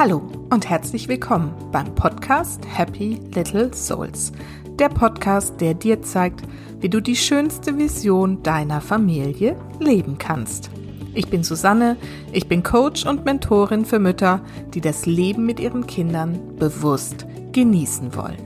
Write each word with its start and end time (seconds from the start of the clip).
Hallo 0.00 0.22
und 0.48 0.66
herzlich 0.66 1.08
willkommen 1.08 1.52
beim 1.72 1.94
Podcast 1.94 2.62
Happy 2.66 3.20
Little 3.34 3.70
Souls. 3.74 4.32
Der 4.78 4.88
Podcast, 4.88 5.60
der 5.60 5.74
dir 5.74 6.00
zeigt, 6.00 6.40
wie 6.80 6.88
du 6.88 7.02
die 7.02 7.16
schönste 7.16 7.76
Vision 7.76 8.42
deiner 8.42 8.80
Familie 8.80 9.56
leben 9.78 10.16
kannst. 10.16 10.70
Ich 11.12 11.28
bin 11.28 11.44
Susanne, 11.44 11.98
ich 12.32 12.48
bin 12.48 12.62
Coach 12.62 13.04
und 13.04 13.26
Mentorin 13.26 13.84
für 13.84 13.98
Mütter, 13.98 14.40
die 14.72 14.80
das 14.80 15.04
Leben 15.04 15.44
mit 15.44 15.60
ihren 15.60 15.86
Kindern 15.86 16.56
bewusst 16.56 17.26
genießen 17.52 18.16
wollen. 18.16 18.38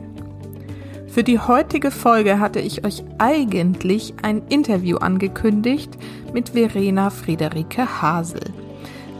Für 1.06 1.22
die 1.22 1.38
heutige 1.38 1.92
Folge 1.92 2.40
hatte 2.40 2.58
ich 2.58 2.84
euch 2.84 3.04
eigentlich 3.18 4.14
ein 4.22 4.42
Interview 4.48 4.96
angekündigt 4.96 5.96
mit 6.32 6.48
Verena 6.48 7.10
Friederike 7.10 8.02
Hasel. 8.02 8.42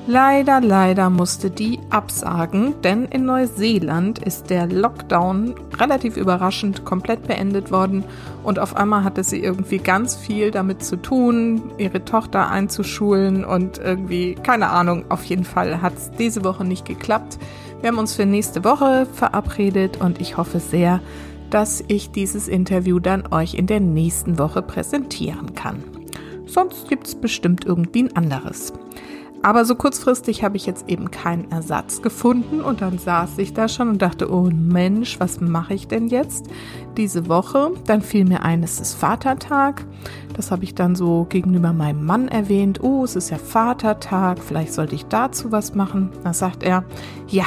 Leider, 0.07 0.61
leider 0.61 1.09
musste 1.09 1.51
die 1.51 1.81
absagen, 1.89 2.75
denn 2.83 3.07
in 3.07 3.25
Neuseeland 3.25 4.19
ist 4.19 4.51
der 4.51 4.67
Lockdown 4.67 5.55
relativ 5.79 6.19
überraschend 6.19 6.85
komplett 6.85 7.27
beendet 7.27 7.71
worden 7.71 8.05
und 8.43 8.59
auf 8.59 8.77
einmal 8.77 9.03
hatte 9.03 9.25
sie 9.25 9.39
irgendwie 9.43 9.79
ganz 9.79 10.15
viel 10.15 10.51
damit 10.51 10.85
zu 10.85 10.97
tun, 10.97 11.73
ihre 11.79 12.05
Tochter 12.05 12.51
einzuschulen 12.51 13.47
und 13.47 13.79
irgendwie, 13.79 14.35
keine 14.35 14.69
Ahnung, 14.69 15.07
auf 15.09 15.25
jeden 15.25 15.45
Fall 15.45 15.81
hat 15.81 15.95
es 15.97 16.11
diese 16.11 16.45
Woche 16.45 16.67
nicht 16.67 16.85
geklappt. 16.85 17.39
Wir 17.81 17.89
haben 17.89 17.99
uns 17.99 18.13
für 18.13 18.27
nächste 18.27 18.63
Woche 18.63 19.07
verabredet 19.07 20.03
und 20.03 20.21
ich 20.21 20.37
hoffe 20.37 20.61
sehr, 20.61 21.01
dass 21.49 21.83
ich 21.89 22.11
dieses 22.11 22.47
Interview 22.47 22.99
dann 22.99 23.33
euch 23.33 23.55
in 23.55 23.67
der 23.67 23.81
nächsten 23.81 24.39
Woche 24.39 24.61
präsentieren 24.61 25.55
kann. 25.55 25.83
Sonst 26.45 26.91
gibt 26.91 27.07
es 27.07 27.15
bestimmt 27.15 27.65
irgendwie 27.65 28.03
ein 28.03 28.17
anderes. 28.17 28.75
Aber 29.45 29.67
so 29.67 29.75
kurzfristig 29.75 30.43
habe 30.43 30.57
ich 30.57 30.65
jetzt 30.65 30.89
eben 30.89 31.11
keinen 31.11 31.51
Ersatz 31.51 32.01
gefunden 32.01 32.63
und 32.63 32.81
dann 32.81 32.97
saß 32.97 33.37
ich 33.37 33.53
da 33.53 33.69
schon 33.69 33.91
und 33.91 34.01
dachte, 34.01 34.33
oh 34.33 34.49
Mensch, 34.51 35.21
was 35.21 35.39
mache 35.39 35.75
ich 35.75 35.87
denn 35.87 36.09
jetzt 36.09 36.47
diese 36.97 37.29
Woche? 37.29 37.73
Dann 37.87 38.01
fiel 38.01 38.25
mir 38.25 38.43
ein, 38.43 38.63
es 38.63 38.81
ist 38.81 38.95
Vatertag. 38.95 39.85
Das 40.33 40.51
habe 40.51 40.65
ich 40.65 40.75
dann 40.75 40.97
so 40.97 41.27
gegenüber 41.29 41.75
meinem 41.75 42.07
Mann 42.07 42.29
erwähnt. 42.29 42.83
Oh, 42.83 43.05
es 43.05 43.17
ist 43.17 43.29
ja 43.29 43.37
Vatertag, 43.37 44.39
vielleicht 44.43 44.73
sollte 44.73 44.95
ich 44.95 45.05
dazu 45.05 45.53
was 45.53 45.75
machen. 45.75 46.09
Da 46.23 46.33
sagt 46.33 46.63
er, 46.63 46.83
ja, 47.29 47.45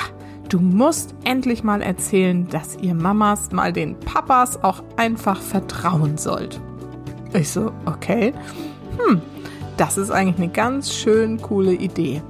du 0.50 0.59
musst 0.59 1.16
endlich 1.23 1.63
mal 1.63 1.81
erzählen, 1.81 2.47
dass 2.47 2.77
ihr 2.79 2.94
Mamas 2.94 3.52
mal 3.52 3.73
den 3.73 4.00
Papas 4.00 4.63
auch 4.63 4.83
einfach 4.97 5.41
vertrauen 5.41 6.19
sollt. 6.19 6.61
Ich 7.33 7.50
so, 7.50 7.72
okay. 7.88 8.35
Hm, 9.00 9.19
das 9.78 9.97
ist 9.97 10.11
eigentlich 10.11 10.38
eine 10.38 10.50
ganz 10.50 10.92
schön 10.92 11.42
coole 11.42 11.73
Idee. 11.73 12.22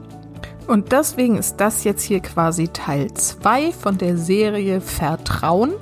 Und 0.67 0.91
deswegen 0.91 1.37
ist 1.37 1.57
das 1.57 1.85
jetzt 1.85 2.03
hier 2.03 2.19
quasi 2.19 2.67
Teil 2.67 3.13
2 3.13 3.71
von 3.71 3.97
der 3.97 4.17
Serie 4.17 4.81
Vertrauen. 4.81 5.73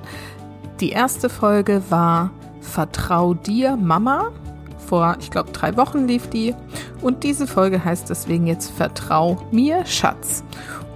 Die 0.79 0.91
erste 0.91 1.27
Folge 1.27 1.81
war 1.89 2.29
Vertrau 2.61 3.33
dir, 3.33 3.75
Mama. 3.75 4.31
Vor, 4.77 5.17
ich 5.19 5.31
glaube, 5.31 5.51
drei 5.51 5.75
Wochen 5.77 6.07
lief 6.07 6.29
die. 6.29 6.53
Und 7.01 7.23
diese 7.23 7.47
Folge 7.47 7.83
heißt 7.83 8.09
deswegen 8.11 8.45
jetzt 8.45 8.69
Vertrau 8.69 9.41
mir, 9.51 9.83
Schatz. 9.87 10.43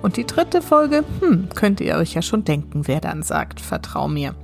Und 0.03 0.17
die 0.17 0.25
dritte 0.25 0.61
Folge, 0.61 1.03
hm, 1.19 1.49
könnt 1.55 1.81
ihr 1.81 1.95
euch 1.95 2.13
ja 2.13 2.21
schon 2.21 2.43
denken, 2.43 2.87
wer 2.87 3.01
dann 3.01 3.23
sagt, 3.23 3.59
Vertrau 3.59 4.07
mir. 4.07 4.35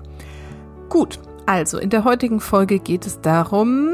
Gut, 0.89 1.19
also 1.45 1.77
in 1.77 1.91
der 1.91 2.03
heutigen 2.03 2.39
Folge 2.39 2.79
geht 2.79 3.05
es 3.05 3.21
darum, 3.21 3.89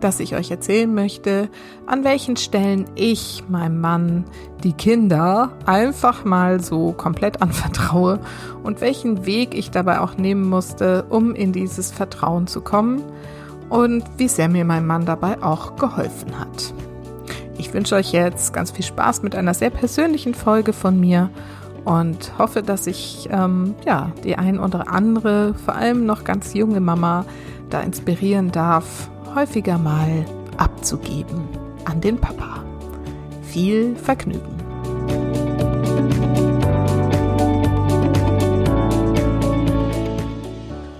dass 0.00 0.20
ich 0.20 0.34
euch 0.34 0.50
erzählen 0.50 0.92
möchte, 0.92 1.48
an 1.86 2.04
welchen 2.04 2.36
Stellen 2.36 2.86
ich 2.94 3.44
meinem 3.48 3.80
Mann 3.80 4.24
die 4.64 4.72
Kinder 4.72 5.52
einfach 5.66 6.24
mal 6.24 6.60
so 6.60 6.92
komplett 6.92 7.42
anvertraue 7.42 8.20
und 8.62 8.80
welchen 8.80 9.26
Weg 9.26 9.54
ich 9.54 9.70
dabei 9.70 10.00
auch 10.00 10.16
nehmen 10.16 10.48
musste, 10.48 11.04
um 11.08 11.34
in 11.34 11.52
dieses 11.52 11.90
Vertrauen 11.90 12.46
zu 12.46 12.60
kommen 12.60 13.02
und 13.68 14.04
wie 14.16 14.28
sehr 14.28 14.48
mir 14.48 14.64
mein 14.64 14.86
Mann 14.86 15.06
dabei 15.06 15.42
auch 15.42 15.76
geholfen 15.76 16.38
hat. 16.38 16.74
Ich 17.56 17.72
wünsche 17.72 17.94
euch 17.94 18.12
jetzt 18.12 18.52
ganz 18.52 18.70
viel 18.70 18.84
Spaß 18.84 19.22
mit 19.22 19.34
einer 19.34 19.54
sehr 19.54 19.70
persönlichen 19.70 20.34
Folge 20.34 20.72
von 20.72 20.98
mir 20.98 21.30
und 21.84 22.32
hoffe, 22.38 22.62
dass 22.62 22.86
ich 22.86 23.28
ähm, 23.30 23.74
ja 23.86 24.12
die 24.24 24.36
ein 24.36 24.58
oder 24.58 24.90
andere, 24.90 25.54
vor 25.54 25.74
allem 25.74 26.06
noch 26.06 26.24
ganz 26.24 26.54
junge 26.54 26.80
Mama, 26.80 27.24
da 27.70 27.80
inspirieren 27.80 28.50
darf 28.50 29.10
häufiger 29.34 29.78
mal 29.78 30.24
abzugeben 30.56 31.48
an 31.84 32.00
den 32.00 32.18
Papa. 32.18 32.64
Viel 33.42 33.96
Vergnügen! 33.96 34.56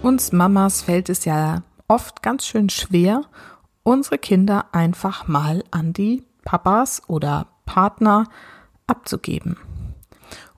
Uns 0.02 0.32
Mamas 0.32 0.82
fällt 0.82 1.08
es 1.08 1.24
ja 1.24 1.62
oft 1.86 2.22
ganz 2.22 2.46
schön 2.46 2.70
schwer, 2.70 3.22
unsere 3.82 4.18
Kinder 4.18 4.66
einfach 4.72 5.28
mal 5.28 5.62
an 5.70 5.92
die 5.92 6.24
Papas 6.44 7.02
oder 7.08 7.46
Partner 7.66 8.24
abzugeben. 8.86 9.56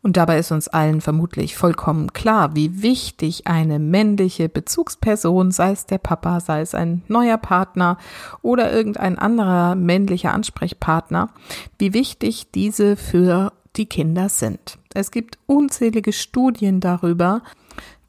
Und 0.03 0.17
dabei 0.17 0.39
ist 0.39 0.51
uns 0.51 0.67
allen 0.67 1.01
vermutlich 1.01 1.57
vollkommen 1.57 2.13
klar, 2.13 2.57
wie 2.57 2.83
wichtig 2.83 3.47
eine 3.47 3.79
männliche 3.79 4.49
Bezugsperson, 4.49 5.53
sei 5.53 5.71
es 5.71 5.87
der 5.87 5.99
Papa, 5.99 6.41
sei 6.41 6.61
es 6.61 6.75
ein 6.75 7.03
neuer 7.07 7.39
Partner 7.39 7.99
oder 8.43 8.73
irgendein 8.73 9.17
anderer 9.17 9.77
männlicher 9.77 10.35
Ansprechpartner, 10.35 11.31
wie 11.79 11.95
wichtig 11.95 12.51
diese 12.51 12.97
für 12.97 13.53
die 13.77 13.87
Kinder 13.87 14.29
sind. 14.29 14.79
Es 14.93 15.13
gibt 15.13 15.39
unzählige 15.47 16.13
Studien 16.13 16.81
darüber, 16.81 17.43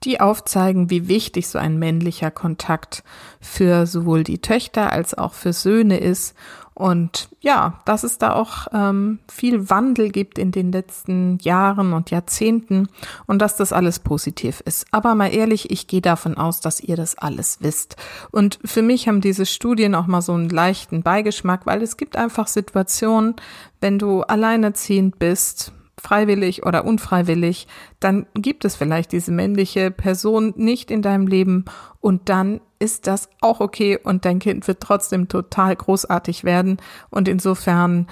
die 0.03 0.19
aufzeigen, 0.19 0.89
wie 0.89 1.07
wichtig 1.07 1.47
so 1.47 1.57
ein 1.59 1.79
männlicher 1.79 2.31
Kontakt 2.31 3.03
für 3.39 3.85
sowohl 3.85 4.23
die 4.23 4.39
Töchter 4.39 4.91
als 4.91 5.13
auch 5.13 5.33
für 5.33 5.53
Söhne 5.53 5.97
ist 5.97 6.35
und 6.73 7.29
ja, 7.41 7.81
dass 7.85 8.03
es 8.03 8.17
da 8.17 8.33
auch 8.33 8.67
ähm, 8.73 9.19
viel 9.31 9.69
Wandel 9.69 10.09
gibt 10.09 10.39
in 10.39 10.51
den 10.51 10.71
letzten 10.71 11.37
Jahren 11.39 11.93
und 11.93 12.09
Jahrzehnten 12.09 12.87
und 13.27 13.39
dass 13.41 13.55
das 13.55 13.71
alles 13.73 13.99
positiv 13.99 14.61
ist. 14.65 14.85
Aber 14.91 15.13
mal 15.13 15.33
ehrlich, 15.33 15.69
ich 15.69 15.87
gehe 15.87 16.01
davon 16.01 16.35
aus, 16.35 16.61
dass 16.61 16.79
ihr 16.79 16.95
das 16.95 17.15
alles 17.17 17.57
wisst. 17.61 17.95
Und 18.31 18.59
für 18.65 18.81
mich 18.81 19.07
haben 19.07 19.21
diese 19.21 19.45
Studien 19.45 19.93
auch 19.93 20.07
mal 20.07 20.21
so 20.21 20.33
einen 20.33 20.49
leichten 20.49 21.03
Beigeschmack, 21.03 21.65
weil 21.65 21.81
es 21.83 21.97
gibt 21.97 22.15
einfach 22.15 22.47
Situationen, 22.47 23.35
wenn 23.79 23.99
du 23.99 24.21
alleinerziehend 24.21 25.19
bist, 25.19 25.73
freiwillig 26.03 26.65
oder 26.65 26.85
unfreiwillig, 26.85 27.67
dann 27.99 28.27
gibt 28.33 28.65
es 28.65 28.75
vielleicht 28.75 29.13
diese 29.13 29.31
männliche 29.31 29.89
Person 29.89 30.53
nicht 30.57 30.91
in 30.91 31.01
deinem 31.01 31.27
Leben 31.27 31.65
und 32.01 32.27
dann 32.29 32.59
ist 32.79 33.07
das 33.07 33.29
auch 33.39 33.61
okay 33.61 33.97
und 33.97 34.25
dein 34.25 34.39
Kind 34.39 34.67
wird 34.67 34.81
trotzdem 34.81 35.29
total 35.29 35.75
großartig 35.75 36.43
werden 36.43 36.77
und 37.09 37.29
insofern 37.29 38.07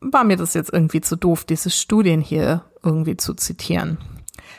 war 0.00 0.24
mir 0.24 0.36
das 0.36 0.54
jetzt 0.54 0.72
irgendwie 0.72 1.00
zu 1.00 1.16
doof, 1.16 1.44
diese 1.44 1.70
Studien 1.70 2.20
hier 2.20 2.64
irgendwie 2.82 3.16
zu 3.16 3.34
zitieren. 3.34 3.98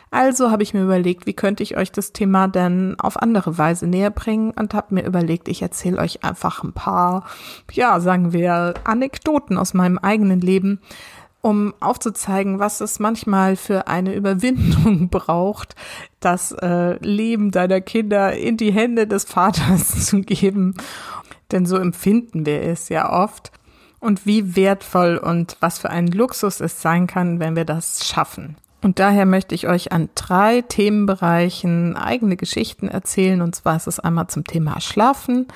Also 0.10 0.52
habe 0.52 0.64
ich 0.64 0.74
mir 0.74 0.84
überlegt, 0.84 1.26
wie 1.26 1.34
könnte 1.34 1.64
ich 1.64 1.78
euch 1.78 1.92
das 1.92 2.12
Thema 2.12 2.48
denn 2.48 2.96
auf 3.00 3.22
andere 3.22 3.58
Weise 3.58 3.88
näher 3.88 4.10
bringen 4.10 4.52
und 4.52 4.74
habe 4.74 4.96
mir 4.96 5.06
überlegt, 5.06 5.48
ich 5.48 5.62
erzähle 5.62 6.00
euch 6.00 6.24
einfach 6.24 6.64
ein 6.64 6.74
paar, 6.74 7.26
ja, 7.72 8.00
sagen 8.00 8.34
wir, 8.34 8.74
Anekdoten 8.84 9.58
aus 9.58 9.74
meinem 9.74 9.98
eigenen 9.98 10.42
Leben, 10.42 10.82
um 11.42 11.74
aufzuzeigen, 11.80 12.60
was 12.60 12.82
es 12.82 13.00
manchmal 13.00 13.56
für 13.56 13.88
eine 13.88 14.14
Überwindung 14.14 15.10
braucht, 15.12 15.76
das 16.20 16.52
äh, 16.52 16.98
Leben 17.06 17.52
deiner 17.52 17.82
Kinder 17.82 18.34
in 18.34 18.58
die 18.58 18.72
Hände 18.72 19.08
des 19.08 19.26
Vaters 19.26 20.06
zu 20.06 20.22
geben. 20.22 20.76
Denn 21.52 21.66
so 21.66 21.78
empfinden 21.78 22.46
wir 22.46 22.62
es 22.62 22.90
ja 22.90 23.12
oft. 23.12 23.52
Und 24.00 24.26
wie 24.26 24.56
wertvoll 24.56 25.18
und 25.18 25.58
was 25.60 25.78
für 25.78 25.92
ein 25.92 26.08
Luxus 26.08 26.60
es 26.60 26.82
sein 26.82 27.06
kann, 27.06 27.40
wenn 27.40 27.56
wir 27.56 27.66
das 27.66 28.08
schaffen. 28.08 28.56
Und 28.82 28.98
daher 28.98 29.28
möchte 29.28 29.54
ich 29.54 29.68
euch 29.68 29.92
an 29.92 30.10
drei 30.16 30.62
Themenbereichen 30.62 31.96
eigene 31.96 32.36
Geschichten 32.36 32.88
erzählen. 32.88 33.42
Und 33.42 33.56
zwar 33.56 33.76
ist 33.76 33.86
es 33.86 34.00
einmal 34.00 34.26
zum 34.28 34.44
Thema 34.44 34.82
Schlafen, 34.82 35.48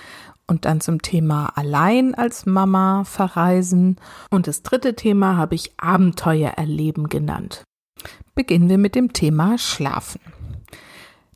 und 0.47 0.65
dann 0.65 0.81
zum 0.81 1.01
Thema 1.01 1.51
allein 1.55 2.15
als 2.15 2.45
Mama 2.45 3.03
verreisen. 3.03 3.97
Und 4.29 4.47
das 4.47 4.61
dritte 4.61 4.95
Thema 4.95 5.37
habe 5.37 5.55
ich 5.55 5.73
Abenteuer 5.77 6.51
erleben 6.51 7.09
genannt. 7.09 7.63
Beginnen 8.35 8.69
wir 8.69 8.77
mit 8.77 8.95
dem 8.95 9.13
Thema 9.13 9.57
Schlafen. 9.57 10.21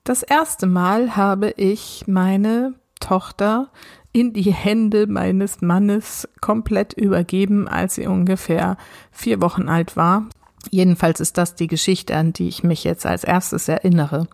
Das 0.04 0.24
erste 0.24 0.68
Mal 0.68 1.16
habe 1.16 1.52
ich 1.52 2.06
meine 2.08 2.74
Tochter 3.00 3.70
in 4.12 4.34
die 4.34 4.52
Hände 4.52 5.08
meines 5.08 5.62
Mannes 5.62 6.28
komplett 6.42 6.94
übergeben, 6.94 7.68
als 7.68 7.96
sie 7.96 8.08
ungefähr 8.08 8.78
vier 9.12 9.42
Wochen 9.42 9.70
alt 9.70 9.96
war. 9.96 10.28
Jedenfalls 10.72 11.20
ist 11.20 11.38
das 11.38 11.56
die 11.56 11.68
Geschichte, 11.68 12.16
an 12.16 12.34
die 12.34 12.48
ich 12.48 12.64
mich 12.64 12.84
jetzt 12.84 13.06
als 13.06 13.24
erstes 13.24 13.68
erinnere. 13.68 14.28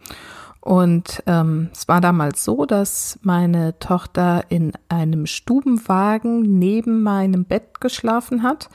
Und 0.66 1.22
ähm, 1.28 1.70
es 1.74 1.88
war 1.88 2.02
damals 2.02 2.44
so, 2.44 2.66
dass 2.66 3.20
meine 3.22 3.78
Tochter 3.78 4.46
in 4.50 4.72
einem 4.90 5.28
Stubenwagen 5.28 6.42
neben 6.58 7.04
meinem 7.04 7.46
Bett 7.46 7.80
geschlafen 7.80 8.42
hat. 8.42 8.70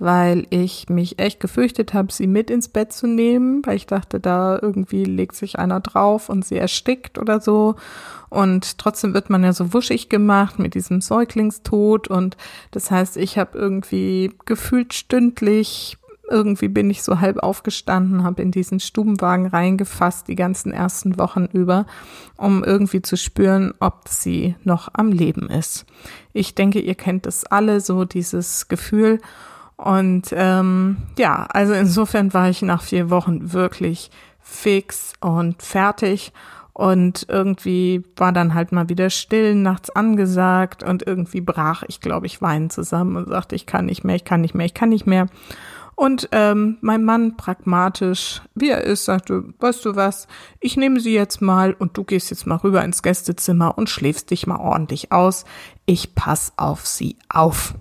weil 0.00 0.46
ich 0.50 0.88
mich 0.88 1.18
echt 1.18 1.40
gefürchtet 1.40 1.92
habe, 1.92 2.12
sie 2.12 2.28
mit 2.28 2.50
ins 2.50 2.68
Bett 2.68 2.92
zu 2.92 3.08
nehmen, 3.08 3.62
weil 3.66 3.76
ich 3.76 3.86
dachte, 3.86 4.20
da 4.20 4.58
irgendwie 4.60 5.04
legt 5.04 5.34
sich 5.34 5.58
einer 5.58 5.80
drauf 5.80 6.28
und 6.28 6.44
sie 6.44 6.56
erstickt 6.56 7.18
oder 7.18 7.40
so. 7.40 7.74
Und 8.28 8.78
trotzdem 8.78 9.12
wird 9.14 9.28
man 9.28 9.42
ja 9.42 9.52
so 9.52 9.72
wuschig 9.74 10.08
gemacht 10.08 10.58
mit 10.58 10.74
diesem 10.74 11.00
Säuglingstod. 11.00 12.08
Und 12.08 12.36
das 12.70 12.90
heißt, 12.90 13.16
ich 13.16 13.38
habe 13.38 13.58
irgendwie 13.58 14.32
gefühlt 14.44 14.94
stündlich 14.94 15.98
irgendwie 16.28 16.68
bin 16.68 16.90
ich 16.90 17.02
so 17.02 17.20
halb 17.20 17.38
aufgestanden, 17.38 18.24
habe 18.24 18.42
in 18.42 18.50
diesen 18.50 18.80
Stubenwagen 18.80 19.46
reingefasst 19.46 20.28
die 20.28 20.36
ganzen 20.36 20.72
ersten 20.72 21.18
Wochen 21.18 21.46
über, 21.46 21.86
um 22.36 22.62
irgendwie 22.64 23.02
zu 23.02 23.16
spüren, 23.16 23.74
ob 23.80 24.08
sie 24.08 24.54
noch 24.64 24.88
am 24.92 25.10
Leben 25.12 25.48
ist. 25.48 25.86
Ich 26.32 26.54
denke, 26.54 26.80
ihr 26.80 26.94
kennt 26.94 27.26
es 27.26 27.44
alle, 27.44 27.80
so 27.80 28.04
dieses 28.04 28.68
Gefühl. 28.68 29.20
Und 29.76 30.28
ähm, 30.32 30.96
ja, 31.18 31.46
also 31.50 31.72
insofern 31.72 32.34
war 32.34 32.48
ich 32.48 32.62
nach 32.62 32.82
vier 32.82 33.10
Wochen 33.10 33.52
wirklich 33.52 34.10
fix 34.40 35.12
und 35.20 35.62
fertig. 35.62 36.32
Und 36.72 37.26
irgendwie 37.28 38.04
war 38.16 38.32
dann 38.32 38.54
halt 38.54 38.70
mal 38.70 38.88
wieder 38.88 39.10
still 39.10 39.56
nachts 39.56 39.90
angesagt 39.90 40.84
und 40.84 41.04
irgendwie 41.04 41.40
brach 41.40 41.82
ich, 41.88 42.00
glaube 42.00 42.26
ich, 42.26 42.40
weinen 42.40 42.70
zusammen 42.70 43.16
und 43.16 43.28
sagte, 43.28 43.56
ich 43.56 43.66
kann 43.66 43.86
nicht 43.86 44.04
mehr, 44.04 44.14
ich 44.14 44.24
kann 44.24 44.42
nicht 44.42 44.54
mehr, 44.54 44.66
ich 44.66 44.74
kann 44.74 44.90
nicht 44.90 45.04
mehr. 45.04 45.26
Und 45.98 46.28
ähm, 46.30 46.78
mein 46.80 47.02
Mann 47.02 47.36
pragmatisch, 47.36 48.40
wie 48.54 48.68
er 48.68 48.84
ist, 48.84 49.04
sagte, 49.04 49.42
weißt 49.58 49.84
du 49.84 49.96
was, 49.96 50.28
ich 50.60 50.76
nehme 50.76 51.00
sie 51.00 51.12
jetzt 51.12 51.42
mal 51.42 51.72
und 51.72 51.96
du 51.96 52.04
gehst 52.04 52.30
jetzt 52.30 52.46
mal 52.46 52.54
rüber 52.54 52.84
ins 52.84 53.02
Gästezimmer 53.02 53.76
und 53.76 53.90
schläfst 53.90 54.30
dich 54.30 54.46
mal 54.46 54.60
ordentlich 54.60 55.10
aus. 55.10 55.44
Ich 55.86 56.14
pass 56.14 56.52
auf 56.56 56.86
sie 56.86 57.16
auf. 57.28 57.74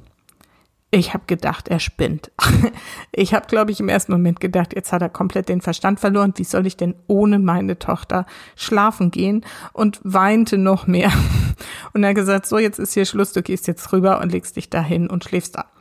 Ich 0.90 1.14
habe 1.14 1.26
gedacht, 1.28 1.68
er 1.68 1.80
spinnt. 1.80 2.32
Ich 3.12 3.36
habe, 3.36 3.46
glaube 3.46 3.72
ich, 3.72 3.80
im 3.80 3.90
ersten 3.90 4.14
Moment 4.14 4.40
gedacht, 4.40 4.74
jetzt 4.74 4.92
hat 4.92 5.04
er 5.04 5.10
komplett 5.10 5.48
den 5.48 5.62
Verstand 5.62 6.00
verloren. 6.00 6.34
Wie 6.38 6.44
soll 6.44 6.66
ich 6.66 6.76
denn 6.76 6.96
ohne 7.06 7.38
meine 7.38 7.78
Tochter 7.78 8.26
schlafen 8.56 9.12
gehen? 9.12 9.46
Und 9.74 10.00
weinte 10.04 10.58
noch 10.58 10.88
mehr. 10.88 11.12
Und 11.94 12.04
er 12.04 12.10
hat 12.10 12.16
gesagt, 12.16 12.48
so, 12.48 12.58
jetzt 12.58 12.80
ist 12.80 12.94
hier 12.96 13.06
Schluss, 13.06 13.32
du 13.34 13.44
gehst 13.44 13.68
jetzt 13.68 13.94
rüber 13.94 14.22
und 14.22 14.32
legst 14.32 14.56
dich 14.56 14.70
dahin 14.70 15.08
und 15.08 15.24
schläfst 15.24 15.58
ab. 15.58 15.77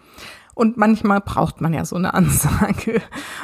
Und 0.57 0.79
manchmal 0.79 1.21
braucht 1.21 1.61
man 1.61 1.75
ja 1.75 1.85
so 1.85 1.97
eine 1.97 2.15
Ansage. 2.15 3.03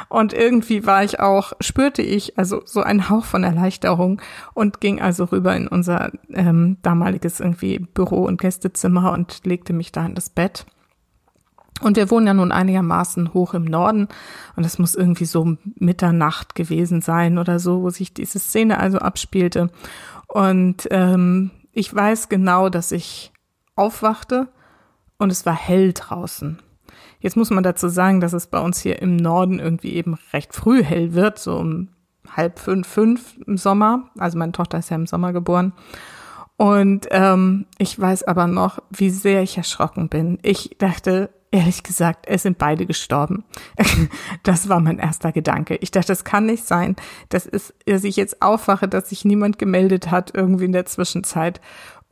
Und 0.09 0.33
irgendwie 0.33 0.87
war 0.87 1.03
ich 1.03 1.19
auch, 1.19 1.53
spürte 1.61 2.01
ich 2.01 2.39
also 2.39 2.63
so 2.65 2.81
einen 2.81 3.07
Hauch 3.07 3.25
von 3.25 3.43
Erleichterung 3.43 4.19
und 4.55 4.81
ging 4.81 4.99
also 4.99 5.25
rüber 5.25 5.55
in 5.55 5.67
unser 5.67 6.11
ähm, 6.31 6.77
damaliges 6.81 7.39
irgendwie 7.39 7.77
Büro 7.77 8.23
und 8.23 8.41
Gästezimmer 8.41 9.11
und 9.11 9.45
legte 9.45 9.73
mich 9.73 9.91
da 9.91 10.03
in 10.07 10.15
das 10.15 10.31
Bett. 10.31 10.65
Und 11.81 11.97
wir 11.97 12.09
wohnen 12.09 12.25
ja 12.25 12.33
nun 12.33 12.51
einigermaßen 12.51 13.35
hoch 13.35 13.53
im 13.53 13.65
Norden 13.65 14.07
und 14.55 14.65
es 14.65 14.79
muss 14.79 14.95
irgendwie 14.95 15.25
so 15.25 15.55
Mitternacht 15.75 16.55
gewesen 16.55 17.01
sein 17.01 17.37
oder 17.37 17.59
so, 17.59 17.83
wo 17.83 17.91
sich 17.91 18.15
diese 18.15 18.39
Szene 18.39 18.79
also 18.79 18.97
abspielte. 18.97 19.69
Und 20.25 20.87
ähm, 20.89 21.51
ich 21.73 21.93
weiß 21.93 22.29
genau, 22.29 22.69
dass 22.69 22.91
ich 22.91 23.31
aufwachte 23.75 24.47
und 25.19 25.31
es 25.31 25.45
war 25.45 25.55
hell 25.55 25.93
draußen. 25.93 26.57
Jetzt 27.23 27.37
muss 27.37 27.51
man 27.51 27.63
dazu 27.63 27.87
sagen, 27.87 28.19
dass 28.19 28.33
es 28.33 28.47
bei 28.47 28.59
uns 28.59 28.81
hier 28.81 29.01
im 29.01 29.15
Norden 29.15 29.59
irgendwie 29.59 29.93
eben 29.93 30.17
recht 30.33 30.53
früh 30.53 30.83
hell 30.83 31.13
wird, 31.13 31.39
so 31.39 31.55
um 31.55 31.87
halb 32.35 32.59
fünf, 32.59 32.85
fünf 32.85 33.37
im 33.47 33.57
Sommer. 33.57 34.09
Also 34.17 34.37
meine 34.37 34.51
Tochter 34.51 34.79
ist 34.79 34.89
ja 34.89 34.97
im 34.97 35.07
Sommer 35.07 35.31
geboren. 35.31 35.71
Und 36.57 37.07
ähm, 37.11 37.65
ich 37.77 37.97
weiß 37.97 38.23
aber 38.23 38.47
noch, 38.47 38.79
wie 38.91 39.09
sehr 39.09 39.41
ich 39.41 39.55
erschrocken 39.55 40.09
bin. 40.09 40.37
Ich 40.41 40.75
dachte, 40.79 41.29
ehrlich 41.49 41.83
gesagt, 41.83 42.25
es 42.27 42.43
sind 42.43 42.57
beide 42.57 42.85
gestorben. 42.85 43.45
das 44.43 44.67
war 44.67 44.81
mein 44.81 44.99
erster 44.99 45.31
Gedanke. 45.31 45.75
Ich 45.75 45.91
dachte, 45.91 46.07
das 46.07 46.25
kann 46.25 46.47
nicht 46.47 46.67
sein, 46.67 46.97
dass, 47.29 47.45
es, 47.45 47.73
dass 47.85 48.03
ich 48.03 48.17
jetzt 48.17 48.41
aufwache, 48.41 48.89
dass 48.89 49.09
sich 49.09 49.23
niemand 49.23 49.59
gemeldet 49.59 50.11
hat 50.11 50.31
irgendwie 50.35 50.65
in 50.65 50.73
der 50.73 50.87
Zwischenzeit. 50.87 51.61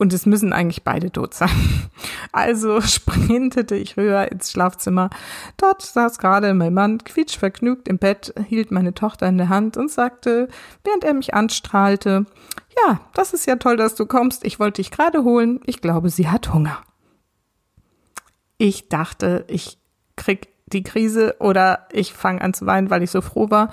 Und 0.01 0.13
es 0.13 0.25
müssen 0.25 0.51
eigentlich 0.51 0.81
beide 0.81 1.11
tot 1.11 1.35
sein. 1.35 1.49
Also 2.31 2.81
sprintete 2.81 3.75
ich 3.75 3.97
höher 3.97 4.31
ins 4.31 4.51
Schlafzimmer. 4.51 5.11
Dort 5.57 5.83
saß 5.83 6.17
gerade 6.17 6.55
mein 6.55 6.73
Mann 6.73 6.97
quietschvergnügt 7.03 7.87
im 7.87 7.99
Bett, 7.99 8.33
hielt 8.47 8.71
meine 8.71 8.95
Tochter 8.95 9.27
in 9.27 9.37
der 9.37 9.49
Hand 9.49 9.77
und 9.77 9.91
sagte, 9.91 10.47
während 10.83 11.03
er 11.03 11.13
mich 11.13 11.35
anstrahlte, 11.35 12.25
ja, 12.75 13.01
das 13.13 13.33
ist 13.33 13.45
ja 13.45 13.57
toll, 13.57 13.77
dass 13.77 13.93
du 13.93 14.07
kommst. 14.07 14.43
Ich 14.43 14.59
wollte 14.59 14.81
dich 14.81 14.89
gerade 14.89 15.23
holen. 15.23 15.59
Ich 15.65 15.81
glaube, 15.81 16.09
sie 16.09 16.29
hat 16.29 16.51
Hunger. 16.51 16.81
Ich 18.57 18.89
dachte, 18.89 19.45
ich 19.49 19.77
krieg 20.15 20.47
die 20.65 20.83
Krise 20.83 21.35
oder 21.39 21.87
ich 21.91 22.13
fange 22.13 22.41
an 22.41 22.55
zu 22.55 22.65
weinen, 22.65 22.89
weil 22.89 23.03
ich 23.03 23.11
so 23.11 23.21
froh 23.21 23.51
war. 23.51 23.71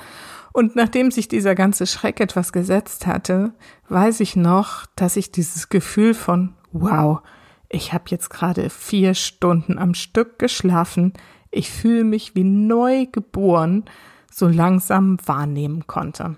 Und 0.59 0.75
nachdem 0.75 1.13
sich 1.13 1.29
dieser 1.29 1.55
ganze 1.55 1.87
Schreck 1.87 2.19
etwas 2.19 2.51
gesetzt 2.51 3.07
hatte, 3.07 3.53
weiß 3.91 4.19
ich 4.19 4.35
noch, 4.35 4.87
dass 4.97 5.15
ich 5.15 5.31
dieses 5.31 5.69
Gefühl 5.69 6.15
von, 6.15 6.53
wow, 6.73 7.21
ich 7.69 7.93
habe 7.93 8.07
jetzt 8.09 8.29
gerade 8.29 8.69
vier 8.69 9.15
Stunden 9.15 9.79
am 9.79 9.95
Stück 9.95 10.37
geschlafen, 10.41 11.13
ich 11.53 11.71
fühle 11.71 12.03
mich 12.03 12.35
wie 12.35 12.43
neu 12.43 13.07
geboren, 13.07 13.85
so 14.33 14.49
langsam 14.49 15.19
wahrnehmen 15.25 15.87
konnte. 15.87 16.35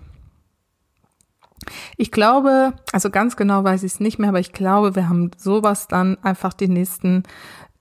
Ich 1.97 2.11
glaube, 2.11 2.75
also 2.93 3.09
ganz 3.09 3.37
genau 3.37 3.65
weiß 3.65 3.85
ich 3.85 3.93
es 3.95 4.01
nicht 4.01 4.19
mehr, 4.19 4.29
aber 4.29 4.41
ich 4.41 4.53
glaube, 4.53 4.97
wir 4.97 5.09
haben 5.09 5.31
sowas 5.39 5.89
dann 5.89 6.19
einfach 6.23 6.53
die 6.53 6.69
nächsten 6.69 7.23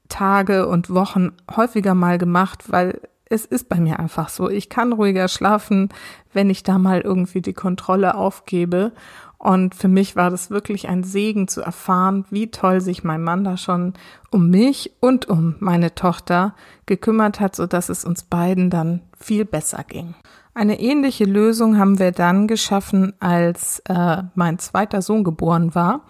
Tage 0.08 0.70
und 0.70 0.90
Wochen 0.90 1.34
häufiger 1.54 1.96
mal 1.96 2.18
gemacht, 2.18 2.72
weil 2.72 3.02
es 3.30 3.46
ist 3.46 3.70
bei 3.70 3.80
mir 3.80 4.00
einfach 4.00 4.30
so. 4.30 4.50
Ich 4.50 4.70
kann 4.70 4.92
ruhiger 4.92 5.28
schlafen, 5.28 5.90
wenn 6.34 6.50
ich 6.50 6.64
da 6.64 6.78
mal 6.78 7.02
irgendwie 7.02 7.42
die 7.42 7.54
Kontrolle 7.54 8.16
aufgebe. 8.16 8.92
Und 9.38 9.74
für 9.74 9.88
mich 9.88 10.18
war 10.18 10.30
das 10.30 10.50
wirklich 10.50 10.90
ein 10.90 11.04
Segen 11.04 11.48
zu 11.48 11.62
erfahren, 11.62 12.26
wie 12.30 12.52
toll 12.52 12.82
sich 12.82 13.06
mein 13.06 13.24
Mann 13.24 13.46
da 13.46 13.56
schon 13.56 13.94
um 14.32 14.50
mich 14.50 14.92
und 15.00 15.30
um 15.30 15.56
meine 15.60 15.96
Tochter 15.96 16.56
gekümmert 16.88 17.40
hat, 17.40 17.56
so 17.56 17.66
dass 17.66 17.88
es 17.88 18.04
uns 18.04 18.24
beiden 18.24 18.70
dann 18.70 19.02
viel 19.18 19.46
besser 19.46 19.86
ging. 19.88 20.16
Eine 20.54 20.82
ähnliche 20.82 21.24
Lösung 21.24 21.78
haben 21.78 22.00
wir 22.00 22.12
dann 22.12 22.48
geschaffen, 22.48 23.14
als 23.22 23.82
äh, 23.86 24.24
mein 24.36 24.60
zweiter 24.60 25.02
Sohn 25.02 25.24
geboren 25.24 25.74
war. 25.74 26.02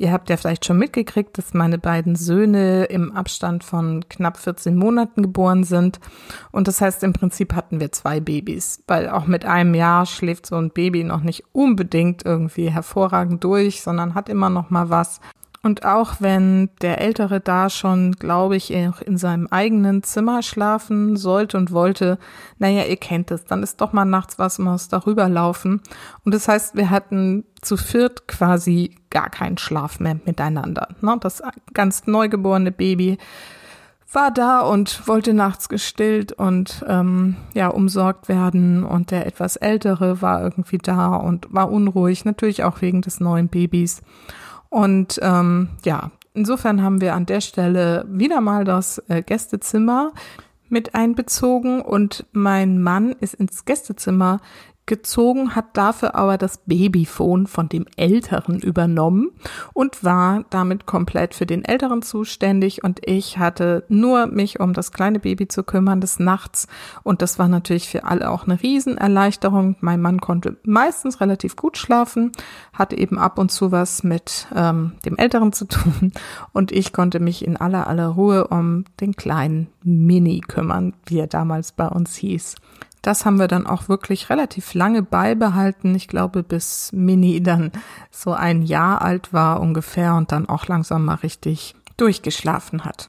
Ihr 0.00 0.12
habt 0.12 0.30
ja 0.30 0.38
vielleicht 0.38 0.64
schon 0.64 0.78
mitgekriegt, 0.78 1.36
dass 1.36 1.52
meine 1.52 1.76
beiden 1.76 2.16
Söhne 2.16 2.84
im 2.84 3.12
Abstand 3.14 3.64
von 3.64 4.08
knapp 4.08 4.38
14 4.38 4.74
Monaten 4.74 5.20
geboren 5.20 5.62
sind. 5.62 6.00
Und 6.52 6.68
das 6.68 6.80
heißt, 6.80 7.02
im 7.02 7.12
Prinzip 7.12 7.52
hatten 7.52 7.80
wir 7.80 7.92
zwei 7.92 8.18
Babys, 8.18 8.82
weil 8.86 9.10
auch 9.10 9.26
mit 9.26 9.44
einem 9.44 9.74
Jahr 9.74 10.06
schläft 10.06 10.46
so 10.46 10.56
ein 10.56 10.70
Baby 10.70 11.04
noch 11.04 11.20
nicht 11.20 11.44
unbedingt 11.52 12.24
irgendwie 12.24 12.70
hervorragend 12.70 13.44
durch, 13.44 13.82
sondern 13.82 14.14
hat 14.14 14.30
immer 14.30 14.48
noch 14.48 14.70
mal 14.70 14.88
was. 14.88 15.20
Und 15.62 15.84
auch 15.84 16.14
wenn 16.20 16.70
der 16.80 17.02
Ältere 17.02 17.40
da 17.40 17.68
schon, 17.68 18.12
glaube 18.12 18.56
ich, 18.56 18.72
in 18.72 19.18
seinem 19.18 19.48
eigenen 19.48 20.02
Zimmer 20.02 20.42
schlafen 20.42 21.18
sollte 21.18 21.58
und 21.58 21.72
wollte, 21.72 22.18
naja, 22.58 22.84
ihr 22.84 22.96
kennt 22.96 23.30
es, 23.30 23.44
dann 23.44 23.62
ist 23.62 23.82
doch 23.82 23.92
mal 23.92 24.06
nachts 24.06 24.38
was, 24.38 24.58
muss 24.58 24.88
darüber 24.88 25.28
laufen. 25.28 25.82
Und 26.24 26.32
das 26.32 26.48
heißt, 26.48 26.74
wir 26.74 26.88
hatten 26.88 27.44
zu 27.60 27.76
viert 27.76 28.26
quasi 28.26 28.94
gar 29.10 29.30
keinen 29.30 29.58
Schlaf 29.58 30.00
mehr 30.00 30.18
miteinander. 30.24 30.88
Ne? 31.00 31.16
Das 31.20 31.42
ganz 31.74 32.06
neugeborene 32.06 32.72
Baby 32.72 33.18
war 34.12 34.30
da 34.30 34.60
und 34.60 35.06
wollte 35.06 35.34
nachts 35.34 35.68
gestillt 35.68 36.32
und 36.32 36.84
ähm, 36.88 37.36
ja 37.54 37.68
umsorgt 37.68 38.28
werden 38.28 38.84
und 38.84 39.10
der 39.10 39.26
etwas 39.26 39.56
ältere 39.56 40.20
war 40.20 40.42
irgendwie 40.42 40.78
da 40.78 41.14
und 41.14 41.52
war 41.52 41.70
unruhig, 41.70 42.24
natürlich 42.24 42.64
auch 42.64 42.80
wegen 42.80 43.02
des 43.02 43.20
neuen 43.20 43.48
Babys. 43.48 44.02
Und 44.68 45.20
ähm, 45.22 45.68
ja, 45.84 46.10
insofern 46.34 46.82
haben 46.82 47.00
wir 47.00 47.14
an 47.14 47.26
der 47.26 47.40
Stelle 47.40 48.04
wieder 48.08 48.40
mal 48.40 48.64
das 48.64 48.98
äh, 49.08 49.22
Gästezimmer 49.22 50.12
mit 50.68 50.94
einbezogen 50.94 51.80
und 51.82 52.24
mein 52.32 52.80
Mann 52.80 53.12
ist 53.12 53.34
ins 53.34 53.64
Gästezimmer 53.64 54.40
gezogen, 54.90 55.54
hat 55.54 55.76
dafür 55.76 56.16
aber 56.16 56.36
das 56.36 56.58
Babyphone 56.66 57.46
von 57.46 57.68
dem 57.68 57.86
Älteren 57.96 58.58
übernommen 58.58 59.30
und 59.72 60.02
war 60.02 60.44
damit 60.50 60.84
komplett 60.84 61.32
für 61.32 61.46
den 61.46 61.64
Älteren 61.64 62.02
zuständig 62.02 62.82
und 62.82 63.00
ich 63.06 63.38
hatte 63.38 63.84
nur 63.88 64.26
mich 64.26 64.58
um 64.58 64.74
das 64.74 64.90
kleine 64.90 65.20
Baby 65.20 65.46
zu 65.46 65.62
kümmern 65.62 66.00
des 66.00 66.18
Nachts 66.18 66.66
und 67.04 67.22
das 67.22 67.38
war 67.38 67.46
natürlich 67.46 67.88
für 67.88 68.02
alle 68.02 68.28
auch 68.28 68.46
eine 68.48 68.60
Riesenerleichterung. 68.60 69.76
Mein 69.80 70.02
Mann 70.02 70.20
konnte 70.20 70.56
meistens 70.64 71.20
relativ 71.20 71.54
gut 71.54 71.78
schlafen, 71.78 72.32
hatte 72.72 72.98
eben 72.98 73.16
ab 73.16 73.38
und 73.38 73.52
zu 73.52 73.70
was 73.70 74.02
mit 74.02 74.48
ähm, 74.56 74.94
dem 75.04 75.16
Älteren 75.16 75.52
zu 75.52 75.66
tun 75.66 76.12
und 76.52 76.72
ich 76.72 76.92
konnte 76.92 77.20
mich 77.20 77.46
in 77.46 77.56
aller 77.56 77.86
aller 77.86 78.08
Ruhe 78.08 78.48
um 78.48 78.84
den 79.00 79.14
kleinen 79.14 79.68
Mini 79.84 80.40
kümmern, 80.40 80.94
wie 81.06 81.20
er 81.20 81.28
damals 81.28 81.70
bei 81.70 81.86
uns 81.86 82.16
hieß. 82.16 82.56
Das 83.02 83.24
haben 83.24 83.38
wir 83.38 83.48
dann 83.48 83.66
auch 83.66 83.88
wirklich 83.88 84.28
relativ 84.28 84.74
lange 84.74 85.02
beibehalten. 85.02 85.94
Ich 85.94 86.08
glaube, 86.08 86.42
bis 86.42 86.92
Mini 86.92 87.42
dann 87.42 87.72
so 88.10 88.32
ein 88.32 88.62
Jahr 88.62 89.02
alt 89.02 89.32
war 89.32 89.60
ungefähr 89.60 90.14
und 90.14 90.32
dann 90.32 90.48
auch 90.48 90.66
langsam 90.66 91.06
mal 91.06 91.14
richtig 91.14 91.74
durchgeschlafen 91.96 92.84
hat. 92.84 93.08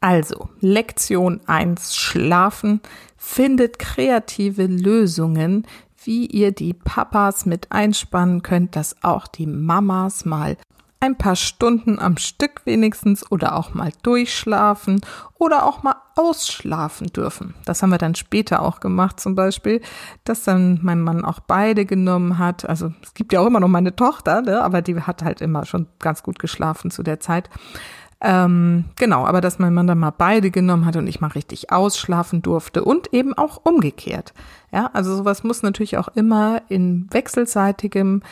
Also, 0.00 0.48
Lektion 0.60 1.40
1 1.46 1.94
Schlafen 1.94 2.80
findet 3.16 3.78
kreative 3.78 4.66
Lösungen, 4.66 5.66
wie 6.04 6.26
ihr 6.26 6.52
die 6.52 6.72
Papas 6.72 7.44
mit 7.44 7.70
einspannen 7.70 8.42
könnt, 8.42 8.76
dass 8.76 9.02
auch 9.02 9.26
die 9.26 9.46
Mamas 9.46 10.24
mal 10.24 10.56
ein 11.00 11.16
paar 11.16 11.36
Stunden 11.36 11.98
am 11.98 12.16
Stück 12.18 12.62
wenigstens 12.64 13.30
oder 13.30 13.56
auch 13.56 13.74
mal 13.74 13.92
durchschlafen 14.02 15.00
oder 15.38 15.66
auch 15.66 15.82
mal 15.82 15.96
ausschlafen 16.20 17.08
dürfen. 17.08 17.54
Das 17.64 17.82
haben 17.82 17.90
wir 17.90 17.98
dann 17.98 18.14
später 18.14 18.62
auch 18.62 18.80
gemacht, 18.80 19.20
zum 19.20 19.34
Beispiel, 19.34 19.80
dass 20.24 20.44
dann 20.44 20.78
mein 20.82 21.00
Mann 21.00 21.24
auch 21.24 21.40
beide 21.40 21.86
genommen 21.86 22.38
hat. 22.38 22.68
Also 22.68 22.92
es 23.02 23.14
gibt 23.14 23.32
ja 23.32 23.40
auch 23.40 23.46
immer 23.46 23.60
noch 23.60 23.68
meine 23.68 23.96
Tochter, 23.96 24.42
ne? 24.42 24.62
aber 24.62 24.82
die 24.82 25.00
hat 25.00 25.22
halt 25.22 25.40
immer 25.40 25.64
schon 25.64 25.86
ganz 25.98 26.22
gut 26.22 26.38
geschlafen 26.38 26.90
zu 26.90 27.02
der 27.02 27.20
Zeit. 27.20 27.48
Ähm, 28.22 28.84
genau, 28.96 29.24
aber 29.24 29.40
dass 29.40 29.58
mein 29.58 29.72
Mann 29.72 29.86
dann 29.86 29.98
mal 29.98 30.10
beide 30.10 30.50
genommen 30.50 30.84
hat 30.84 30.96
und 30.96 31.06
ich 31.06 31.22
mal 31.22 31.28
richtig 31.28 31.72
ausschlafen 31.72 32.42
durfte 32.42 32.84
und 32.84 33.14
eben 33.14 33.32
auch 33.32 33.64
umgekehrt. 33.64 34.34
Ja, 34.72 34.90
also 34.92 35.16
sowas 35.16 35.42
muss 35.42 35.62
natürlich 35.62 35.96
auch 35.96 36.08
immer 36.08 36.60
in 36.68 37.06
wechselseitigem 37.10 38.22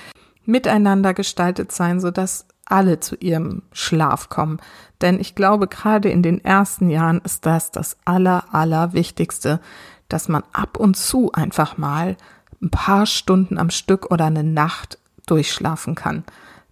Miteinander 0.45 1.15
gestaltet 1.15 1.73
sein, 1.73 2.01
so 2.01 2.11
dass 2.11 2.47
alle 2.71 3.01
zu 3.01 3.17
ihrem 3.17 3.63
Schlaf 3.73 4.29
kommen. 4.29 4.59
Denn 5.01 5.21
ich 5.21 5.35
glaube, 5.35 5.69
gerade 5.69 6.09
in 6.11 6.23
den 6.23 6.45
ersten 6.45 6.91
Jahren 6.91 7.21
ist 7.25 7.47
das 7.47 7.71
das 7.71 7.97
aller, 8.05 8.45
aller 8.53 8.93
Wichtigste, 8.93 9.61
dass 10.09 10.29
man 10.29 10.43
ab 10.53 10.77
und 10.77 10.97
zu 10.97 11.33
einfach 11.33 11.77
mal 11.77 12.17
ein 12.63 12.71
paar 12.71 13.07
Stunden 13.07 13.59
am 13.59 13.71
Stück 13.71 14.11
oder 14.11 14.27
eine 14.27 14.45
Nacht 14.45 14.99
durchschlafen 15.27 15.95
kann. 15.95 16.25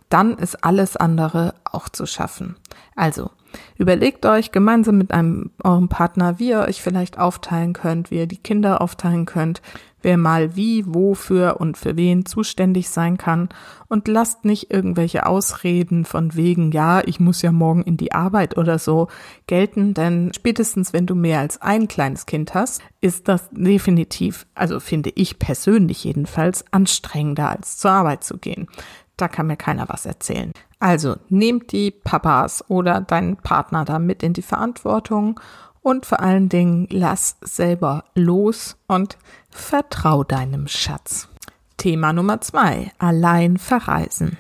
Dann 0.09 0.39
ist 0.39 0.65
alles 0.65 0.97
andere 0.97 1.55
auch 1.65 1.89
zu 1.89 2.07
schaffen. 2.07 2.57
Also, 2.95 3.31
Überlegt 3.79 4.27
euch 4.27 4.53
gemeinsam 4.53 4.99
mit 4.99 5.13
einem 5.13 5.51
eurem 5.63 5.89
Partner, 5.89 6.39
wie 6.39 6.51
ihr 6.51 6.61
euch 6.61 6.83
vielleicht 6.83 7.19
aufteilen 7.19 7.73
könnt, 7.73 8.11
wie 8.11 8.19
ihr 8.19 8.27
die 8.27 8.37
Kinder 8.37 8.81
aufteilen 8.81 9.27
könnt, 9.27 9.63
wer 10.07 10.17
mal 10.17 10.55
wie, 10.55 10.85
wofür 10.87 11.57
und 11.59 11.77
für 11.77 11.97
wen 11.97 12.25
zuständig 12.25 12.89
sein 12.89 13.19
kann 13.19 13.49
und 13.89 14.07
lasst 14.07 14.45
nicht 14.45 14.73
irgendwelche 14.73 15.27
Ausreden 15.27 16.05
von 16.05 16.37
wegen, 16.37 16.71
ja, 16.71 17.03
ich 17.05 17.19
muss 17.19 17.43
ja 17.43 17.51
morgen 17.51 17.83
in 17.83 17.97
die 17.97 18.13
Arbeit 18.13 18.57
oder 18.57 18.79
so 18.79 19.09
gelten, 19.49 19.95
denn 19.95 20.31
spätestens 20.33 20.93
wenn 20.93 21.07
du 21.07 21.17
mehr 21.17 21.41
als 21.41 21.61
ein 21.61 21.89
kleines 21.89 22.25
Kind 22.25 22.55
hast, 22.55 22.81
ist 23.01 23.27
das 23.27 23.49
definitiv, 23.51 24.47
also 24.55 24.79
finde 24.79 25.11
ich 25.17 25.41
persönlich 25.41 26.05
jedenfalls, 26.05 26.65
anstrengender 26.71 27.51
als 27.51 27.77
zur 27.77 27.91
Arbeit 27.91 28.23
zu 28.23 28.39
gehen. 28.39 28.69
Da 29.17 29.27
kann 29.27 29.49
mir 29.49 29.57
keiner 29.57 29.89
was 29.89 30.07
erzählen. 30.07 30.53
Also 30.79 31.17
nehmt 31.29 31.73
die 31.73 31.91
Papas 31.91 32.65
oder 32.71 33.01
deinen 33.01 33.39
Partner 33.39 33.85
da 33.85 33.99
mit 33.99 34.23
in 34.23 34.35
die 34.35 34.43
Verantwortung 34.43 35.41
und 35.87 36.05
vor 36.05 36.19
allen 36.19 36.49
Dingen 36.49 36.89
lass 36.91 37.37
selber 37.43 38.07
los 38.17 38.77
und 38.89 39.19
vertrau 39.57 40.25
deinem 40.25 40.69
Schatz. 40.69 41.29
Thema 41.77 42.13
Nummer 42.13 42.41
zwei. 42.41 42.93
Allein 42.99 43.59
verreisen. 43.59 44.39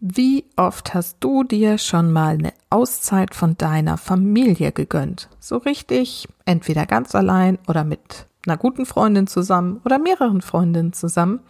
Wie 0.00 0.44
oft 0.56 0.94
hast 0.94 1.18
du 1.20 1.44
dir 1.44 1.78
schon 1.78 2.10
mal 2.10 2.34
eine 2.34 2.52
Auszeit 2.70 3.34
von 3.34 3.56
deiner 3.58 3.98
Familie 3.98 4.72
gegönnt? 4.72 5.28
So 5.38 5.58
richtig, 5.58 6.26
entweder 6.46 6.86
ganz 6.86 7.14
allein 7.14 7.58
oder 7.68 7.84
mit 7.84 8.26
einer 8.46 8.56
guten 8.56 8.86
Freundin 8.86 9.26
zusammen 9.26 9.80
oder 9.84 9.98
mehreren 9.98 10.40
Freundinnen 10.40 10.94
zusammen 10.94 11.40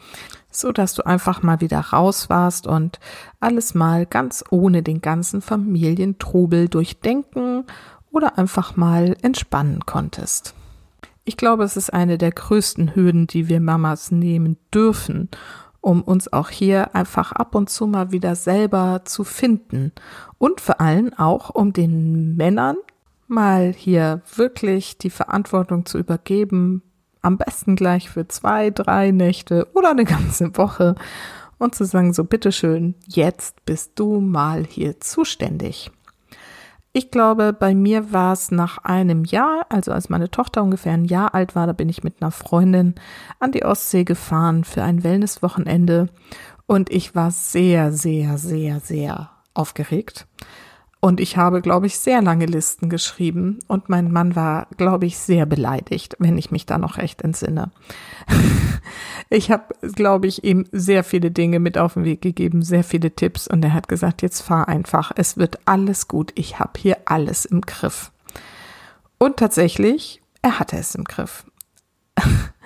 so 0.50 0.73
dass 0.73 0.95
du 0.95 1.07
einfach 1.07 1.42
mal 1.42 1.61
wieder 1.61 1.80
raus 1.80 2.28
warst 2.28 2.66
und 2.66 2.99
alles 3.38 3.75
mal 3.75 4.07
ganz 4.07 4.45
ohne 4.50 4.83
den 4.83 5.00
ganzen 5.00 5.40
Familientrubel 5.40 6.69
durchdenken 6.69 7.64
oder 8.11 8.38
einfach 8.38 8.76
mal 8.76 9.16
entspannen 9.23 9.87
konntest. 9.87 10.54
Ich 11.31 11.37
glaube, 11.37 11.63
es 11.63 11.77
ist 11.77 11.95
eine 11.95 12.19
der 12.19 12.33
größten 12.33 12.97
Hürden, 12.97 13.29
die 13.29 13.49
wir 13.49 13.61
Mamas 13.61 14.11
nehmen 14.11 14.57
dürfen, 14.75 15.29
um 15.81 16.03
uns 16.03 16.33
auch 16.33 16.49
hier 16.51 16.97
einfach 16.97 17.31
ab 17.31 17.55
und 17.55 17.71
zu 17.71 17.87
mal 17.87 18.11
wieder 18.11 18.35
selber 18.35 19.03
zu 19.05 19.23
finden. 19.23 19.93
Und 20.39 20.61
vor 20.61 20.81
allem 20.81 21.15
auch 21.15 21.51
um 21.51 21.73
den 21.73 22.35
Männern 22.35 22.79
mal 23.29 23.73
hier 23.73 24.23
wirklich 24.35 24.99
die 24.99 25.09
Verantwortung 25.09 25.87
zu 25.87 25.99
übergeben, 25.99 26.83
am 27.23 27.39
besten 27.39 27.77
gleich 27.77 28.11
für 28.11 28.27
zwei, 28.27 28.71
drei 28.71 29.13
Nächte 29.13 29.69
oder 29.75 29.93
eine 29.93 30.05
ganze 30.05 30.57
Woche. 30.57 30.97
Und 31.59 31.77
zu 31.77 31.85
sagen, 31.85 32.13
so 32.13 32.25
bitteschön, 32.25 32.97
jetzt 33.07 33.65
bist 33.67 33.93
du 33.95 34.19
mal 34.19 34.65
hier 34.65 34.99
zuständig. 34.99 35.93
Ich 36.93 37.13
glaube, 37.13 37.53
bei 37.53 37.73
mir 37.73 38.13
war 38.13 38.33
es 38.33 38.51
nach 38.51 38.79
einem 38.79 39.25
Jahr, 39.25 39.65
also 39.69 39.93
als 39.93 40.09
meine 40.09 40.29
Tochter 40.29 40.65
ungefähr 40.65 40.93
ein 40.93 41.05
Jahr 41.05 41.35
alt 41.35 41.55
war, 41.55 41.69
da 41.69 41.73
bin 41.73 41.89
ich 41.89 42.03
mit 42.03 42.21
einer 42.21 42.33
Freundin 42.33 42.97
an 43.39 43.53
die 43.53 43.65
Ostsee 43.65 44.03
gefahren 44.03 44.65
für 44.65 44.83
ein 44.83 45.05
Wellnesswochenende 45.05 46.09
und 46.67 46.91
ich 46.91 47.15
war 47.15 47.31
sehr, 47.31 47.93
sehr, 47.93 48.39
sehr, 48.39 48.81
sehr 48.81 49.31
aufgeregt. 49.55 50.27
Und 51.02 51.19
ich 51.19 51.38
habe, 51.38 51.62
glaube 51.62 51.87
ich, 51.87 51.99
sehr 51.99 52.21
lange 52.21 52.45
Listen 52.45 52.90
geschrieben 52.90 53.59
und 53.69 53.88
mein 53.88 54.12
Mann 54.12 54.37
war, 54.37 54.66
glaube 54.76 55.07
ich, 55.07 55.16
sehr 55.16 55.47
beleidigt, 55.47 56.16
wenn 56.19 56.37
ich 56.37 56.50
mich 56.50 56.66
da 56.66 56.76
noch 56.76 56.99
recht 56.99 57.23
entsinne. 57.23 57.71
ich 59.30 59.50
habe, 59.50 59.75
glaube 59.95 60.26
ich, 60.26 60.45
ihm 60.45 60.66
sehr 60.73 61.02
viele 61.02 61.30
Dinge 61.30 61.59
mit 61.59 61.78
auf 61.78 61.95
den 61.95 62.04
Weg 62.04 62.21
gegeben, 62.21 62.61
sehr 62.61 62.85
viele 62.85 63.14
Tipps 63.14 63.49
und 63.49 63.64
er 63.64 63.73
hat 63.73 63.88
gesagt, 63.88 64.21
jetzt 64.21 64.42
fahr 64.42 64.69
einfach, 64.69 65.11
es 65.16 65.38
wird 65.38 65.59
alles 65.64 66.07
gut, 66.07 66.33
ich 66.35 66.59
habe 66.59 66.78
hier 66.78 66.99
alles 67.07 67.47
im 67.47 67.62
Griff. 67.62 68.12
Und 69.16 69.38
tatsächlich, 69.38 70.21
er 70.42 70.59
hatte 70.59 70.76
es 70.76 70.95
im 70.95 71.04
Griff 71.04 71.47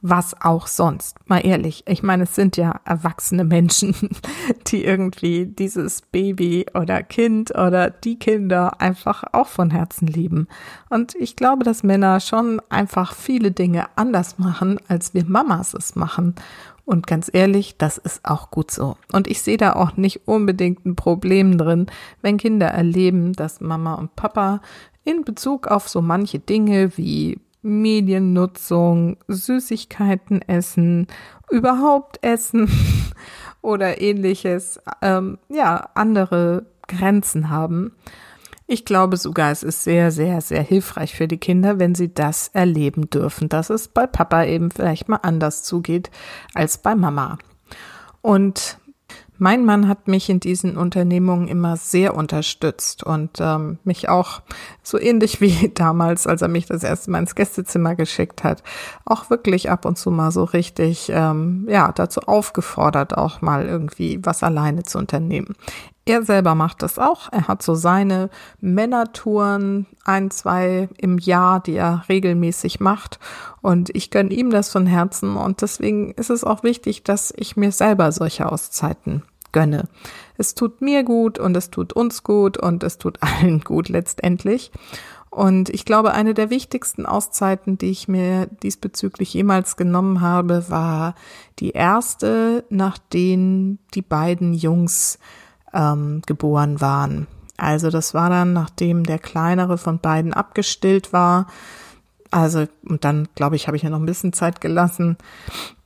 was 0.00 0.40
auch 0.40 0.66
sonst. 0.66 1.16
Mal 1.28 1.44
ehrlich, 1.44 1.84
ich 1.86 2.02
meine, 2.02 2.24
es 2.24 2.34
sind 2.34 2.56
ja 2.56 2.80
erwachsene 2.84 3.44
Menschen, 3.44 3.94
die 4.68 4.84
irgendwie 4.84 5.46
dieses 5.46 6.02
Baby 6.02 6.66
oder 6.74 7.02
Kind 7.02 7.54
oder 7.54 7.90
die 7.90 8.18
Kinder 8.18 8.80
einfach 8.80 9.24
auch 9.32 9.48
von 9.48 9.70
Herzen 9.70 10.06
lieben. 10.06 10.48
Und 10.88 11.14
ich 11.16 11.36
glaube, 11.36 11.64
dass 11.64 11.82
Männer 11.82 12.20
schon 12.20 12.60
einfach 12.68 13.14
viele 13.14 13.50
Dinge 13.50 13.86
anders 13.96 14.38
machen, 14.38 14.78
als 14.88 15.14
wir 15.14 15.24
Mamas 15.24 15.74
es 15.74 15.96
machen. 15.96 16.34
Und 16.84 17.06
ganz 17.06 17.28
ehrlich, 17.30 17.76
das 17.76 17.98
ist 17.98 18.24
auch 18.24 18.50
gut 18.50 18.70
so. 18.70 18.96
Und 19.12 19.26
ich 19.26 19.42
sehe 19.42 19.58
da 19.58 19.74
auch 19.74 19.98
nicht 19.98 20.26
unbedingt 20.26 20.86
ein 20.86 20.96
Problem 20.96 21.58
drin, 21.58 21.86
wenn 22.22 22.38
Kinder 22.38 22.68
erleben, 22.68 23.34
dass 23.34 23.60
Mama 23.60 23.94
und 23.94 24.16
Papa 24.16 24.62
in 25.04 25.22
Bezug 25.22 25.66
auf 25.66 25.88
so 25.88 26.00
manche 26.00 26.38
Dinge 26.38 26.96
wie 26.96 27.40
Mediennutzung, 27.62 29.16
Süßigkeiten 29.28 30.42
essen, 30.42 31.06
überhaupt 31.50 32.22
essen 32.22 32.70
oder 33.62 34.00
ähnliches, 34.00 34.80
ähm, 35.02 35.38
ja, 35.48 35.90
andere 35.94 36.66
Grenzen 36.86 37.50
haben. 37.50 37.92
Ich 38.66 38.84
glaube 38.84 39.16
sogar, 39.16 39.50
es 39.50 39.62
ist 39.62 39.82
sehr, 39.84 40.10
sehr, 40.10 40.40
sehr 40.40 40.62
hilfreich 40.62 41.14
für 41.14 41.26
die 41.26 41.38
Kinder, 41.38 41.78
wenn 41.78 41.94
sie 41.94 42.12
das 42.12 42.48
erleben 42.48 43.08
dürfen, 43.08 43.48
dass 43.48 43.70
es 43.70 43.88
bei 43.88 44.06
Papa 44.06 44.44
eben 44.44 44.70
vielleicht 44.70 45.08
mal 45.08 45.20
anders 45.22 45.62
zugeht 45.62 46.10
als 46.54 46.78
bei 46.78 46.94
Mama. 46.94 47.38
Und 48.20 48.77
mein 49.38 49.64
Mann 49.64 49.88
hat 49.88 50.08
mich 50.08 50.28
in 50.28 50.40
diesen 50.40 50.76
Unternehmungen 50.76 51.48
immer 51.48 51.76
sehr 51.76 52.14
unterstützt 52.14 53.04
und 53.04 53.38
ähm, 53.40 53.78
mich 53.84 54.08
auch 54.08 54.42
so 54.82 54.98
ähnlich 54.98 55.40
wie 55.40 55.68
damals, 55.74 56.26
als 56.26 56.42
er 56.42 56.48
mich 56.48 56.66
das 56.66 56.82
erste 56.82 57.10
Mal 57.10 57.20
ins 57.20 57.34
Gästezimmer 57.34 57.94
geschickt 57.94 58.44
hat, 58.44 58.62
auch 59.04 59.30
wirklich 59.30 59.70
ab 59.70 59.84
und 59.84 59.96
zu 59.96 60.10
mal 60.10 60.30
so 60.30 60.44
richtig 60.44 61.10
ähm, 61.14 61.66
ja 61.68 61.92
dazu 61.92 62.20
aufgefordert, 62.20 63.16
auch 63.16 63.40
mal 63.40 63.66
irgendwie 63.66 64.18
was 64.22 64.42
alleine 64.42 64.82
zu 64.82 64.98
unternehmen. 64.98 65.54
Er 66.08 66.22
selber 66.22 66.54
macht 66.54 66.80
das 66.80 66.98
auch. 66.98 67.30
Er 67.32 67.48
hat 67.48 67.62
so 67.62 67.74
seine 67.74 68.30
Männertouren, 68.62 69.86
ein, 70.06 70.30
zwei 70.30 70.88
im 70.96 71.18
Jahr, 71.18 71.60
die 71.60 71.74
er 71.74 72.04
regelmäßig 72.08 72.80
macht. 72.80 73.18
Und 73.60 73.94
ich 73.94 74.10
gönne 74.10 74.32
ihm 74.32 74.48
das 74.48 74.72
von 74.72 74.86
Herzen. 74.86 75.36
Und 75.36 75.60
deswegen 75.60 76.12
ist 76.12 76.30
es 76.30 76.44
auch 76.44 76.62
wichtig, 76.62 77.04
dass 77.04 77.30
ich 77.36 77.58
mir 77.58 77.72
selber 77.72 78.10
solche 78.10 78.50
Auszeiten 78.50 79.22
gönne. 79.52 79.86
Es 80.38 80.54
tut 80.54 80.80
mir 80.80 81.04
gut 81.04 81.38
und 81.38 81.54
es 81.54 81.68
tut 81.68 81.92
uns 81.92 82.22
gut 82.22 82.56
und 82.56 82.82
es 82.84 82.96
tut 82.96 83.18
allen 83.22 83.60
gut 83.60 83.90
letztendlich. 83.90 84.72
Und 85.28 85.68
ich 85.68 85.84
glaube, 85.84 86.12
eine 86.12 86.32
der 86.32 86.48
wichtigsten 86.48 87.04
Auszeiten, 87.04 87.76
die 87.76 87.90
ich 87.90 88.08
mir 88.08 88.46
diesbezüglich 88.62 89.34
jemals 89.34 89.76
genommen 89.76 90.22
habe, 90.22 90.70
war 90.70 91.14
die 91.58 91.72
erste, 91.72 92.64
nachdem 92.70 93.78
die 93.92 94.00
beiden 94.00 94.54
Jungs 94.54 95.18
ähm, 95.72 96.22
geboren 96.26 96.80
waren. 96.80 97.26
Also 97.56 97.90
das 97.90 98.14
war 98.14 98.30
dann, 98.30 98.52
nachdem 98.52 99.04
der 99.04 99.18
kleinere 99.18 99.78
von 99.78 99.98
beiden 99.98 100.32
abgestillt 100.32 101.12
war. 101.12 101.48
Also, 102.30 102.66
und 102.86 103.04
dann, 103.04 103.28
glaube 103.34 103.56
ich, 103.56 103.66
habe 103.66 103.76
ich 103.76 103.82
ja 103.82 103.90
noch 103.90 103.98
ein 103.98 104.06
bisschen 104.06 104.32
Zeit 104.32 104.60
gelassen. 104.60 105.16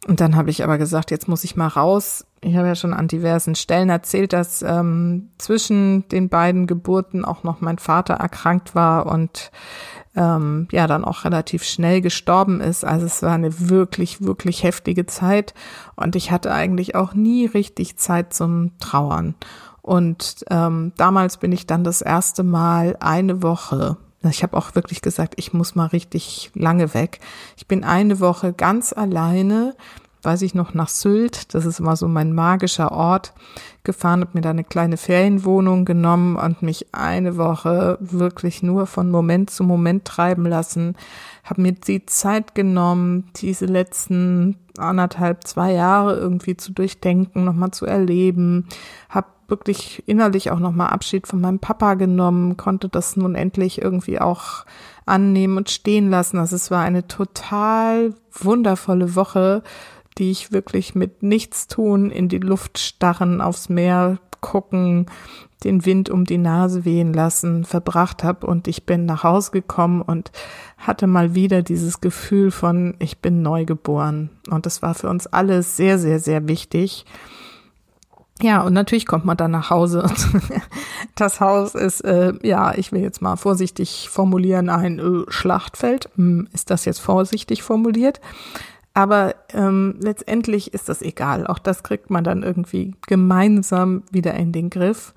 Und 0.08 0.20
dann 0.20 0.34
habe 0.34 0.50
ich 0.50 0.64
aber 0.64 0.78
gesagt, 0.78 1.10
jetzt 1.12 1.28
muss 1.28 1.44
ich 1.44 1.54
mal 1.54 1.68
raus. 1.68 2.26
Ich 2.40 2.56
habe 2.56 2.66
ja 2.66 2.74
schon 2.74 2.92
an 2.92 3.06
diversen 3.06 3.54
Stellen 3.54 3.88
erzählt, 3.88 4.32
dass 4.32 4.60
ähm, 4.62 5.30
zwischen 5.38 6.08
den 6.08 6.28
beiden 6.28 6.66
Geburten 6.66 7.24
auch 7.24 7.44
noch 7.44 7.60
mein 7.60 7.78
Vater 7.78 8.14
erkrankt 8.14 8.74
war 8.74 9.06
und 9.06 9.52
ähm, 10.16 10.66
ja 10.72 10.88
dann 10.88 11.04
auch 11.04 11.24
relativ 11.24 11.62
schnell 11.62 12.00
gestorben 12.00 12.60
ist. 12.60 12.84
Also 12.84 13.06
es 13.06 13.22
war 13.22 13.32
eine 13.32 13.68
wirklich, 13.70 14.20
wirklich 14.20 14.64
heftige 14.64 15.06
Zeit 15.06 15.54
und 15.94 16.16
ich 16.16 16.32
hatte 16.32 16.52
eigentlich 16.52 16.96
auch 16.96 17.14
nie 17.14 17.46
richtig 17.46 17.96
Zeit 17.96 18.34
zum 18.34 18.76
Trauern. 18.80 19.36
Und 19.82 20.44
ähm, 20.48 20.92
damals 20.96 21.36
bin 21.36 21.52
ich 21.52 21.66
dann 21.66 21.84
das 21.84 22.02
erste 22.02 22.44
Mal 22.44 22.96
eine 23.00 23.42
Woche 23.42 23.96
ich 24.30 24.42
habe 24.42 24.56
auch 24.56 24.74
wirklich 24.74 25.02
gesagt, 25.02 25.34
ich 25.36 25.52
muss 25.52 25.74
mal 25.74 25.86
richtig 25.86 26.50
lange 26.54 26.94
weg. 26.94 27.20
Ich 27.56 27.66
bin 27.66 27.84
eine 27.84 28.20
Woche 28.20 28.52
ganz 28.52 28.92
alleine, 28.92 29.74
weiß 30.22 30.42
ich 30.42 30.54
noch, 30.54 30.74
nach 30.74 30.88
Sylt. 30.88 31.54
Das 31.54 31.66
ist 31.66 31.80
immer 31.80 31.96
so 31.96 32.06
mein 32.06 32.32
magischer 32.32 32.92
Ort 32.92 33.32
gefahren, 33.82 34.20
habe 34.20 34.30
mir 34.34 34.40
da 34.40 34.50
eine 34.50 34.62
kleine 34.62 34.96
Ferienwohnung 34.96 35.84
genommen 35.84 36.36
und 36.36 36.62
mich 36.62 36.94
eine 36.94 37.36
Woche 37.36 37.98
wirklich 38.00 38.62
nur 38.62 38.86
von 38.86 39.10
Moment 39.10 39.50
zu 39.50 39.64
Moment 39.64 40.04
treiben 40.04 40.46
lassen. 40.46 40.94
Habe 41.42 41.62
mir 41.62 41.72
die 41.72 42.06
Zeit 42.06 42.54
genommen, 42.54 43.30
diese 43.36 43.66
letzten 43.66 44.56
anderthalb, 44.78 45.46
zwei 45.46 45.72
Jahre 45.72 46.16
irgendwie 46.16 46.56
zu 46.56 46.72
durchdenken, 46.72 47.44
nochmal 47.44 47.70
zu 47.72 47.86
erleben. 47.86 48.68
Habe 49.08 49.26
wirklich 49.48 50.02
innerlich 50.06 50.50
auch 50.50 50.58
nochmal 50.58 50.88
Abschied 50.88 51.26
von 51.26 51.40
meinem 51.40 51.58
Papa 51.58 51.94
genommen, 51.94 52.56
konnte 52.56 52.88
das 52.88 53.16
nun 53.16 53.34
endlich 53.34 53.82
irgendwie 53.82 54.20
auch 54.20 54.64
annehmen 55.04 55.56
und 55.56 55.70
stehen 55.70 56.10
lassen. 56.10 56.38
Also 56.38 56.56
es 56.56 56.70
war 56.70 56.82
eine 56.82 57.06
total 57.06 58.14
wundervolle 58.32 59.14
Woche, 59.14 59.62
die 60.18 60.30
ich 60.30 60.52
wirklich 60.52 60.94
mit 60.94 61.22
nichts 61.22 61.66
tun, 61.68 62.10
in 62.10 62.28
die 62.28 62.38
Luft 62.38 62.78
starren, 62.78 63.40
aufs 63.40 63.68
Meer 63.68 64.18
gucken, 64.40 65.06
den 65.64 65.84
Wind 65.86 66.10
um 66.10 66.24
die 66.24 66.38
Nase 66.38 66.84
wehen 66.84 67.12
lassen, 67.12 67.64
verbracht 67.64 68.24
habe 68.24 68.46
und 68.46 68.68
ich 68.68 68.84
bin 68.84 69.06
nach 69.06 69.22
Hause 69.22 69.50
gekommen 69.52 70.02
und 70.02 70.32
hatte 70.78 71.06
mal 71.06 71.34
wieder 71.34 71.62
dieses 71.62 72.00
Gefühl 72.00 72.50
von, 72.50 72.94
ich 72.98 73.18
bin 73.18 73.42
neu 73.42 73.64
geboren. 73.64 74.30
Und 74.50 74.66
das 74.66 74.82
war 74.82 74.94
für 74.94 75.08
uns 75.08 75.26
alle 75.26 75.62
sehr, 75.62 75.98
sehr, 75.98 76.18
sehr 76.18 76.48
wichtig. 76.48 77.04
Ja, 78.40 78.62
und 78.62 78.72
natürlich 78.72 79.06
kommt 79.06 79.24
man 79.24 79.36
dann 79.36 79.52
nach 79.52 79.70
Hause. 79.70 80.04
das 81.14 81.40
Haus 81.40 81.76
ist, 81.76 82.00
äh, 82.00 82.32
ja, 82.42 82.74
ich 82.74 82.90
will 82.90 83.00
jetzt 83.00 83.22
mal 83.22 83.36
vorsichtig 83.36 84.08
formulieren, 84.10 84.68
ein 84.68 84.98
äh, 84.98 85.30
Schlachtfeld. 85.30 86.10
Hm, 86.16 86.48
ist 86.52 86.70
das 86.70 86.84
jetzt 86.84 87.00
vorsichtig 87.00 87.62
formuliert? 87.62 88.20
Aber 88.94 89.34
ähm, 89.54 89.94
letztendlich 90.00 90.74
ist 90.74 90.88
das 90.88 91.02
egal. 91.02 91.46
Auch 91.46 91.58
das 91.58 91.82
kriegt 91.82 92.10
man 92.10 92.24
dann 92.24 92.42
irgendwie 92.42 92.94
gemeinsam 93.06 94.02
wieder 94.10 94.34
in 94.34 94.52
den 94.52 94.70
Griff. 94.70 95.14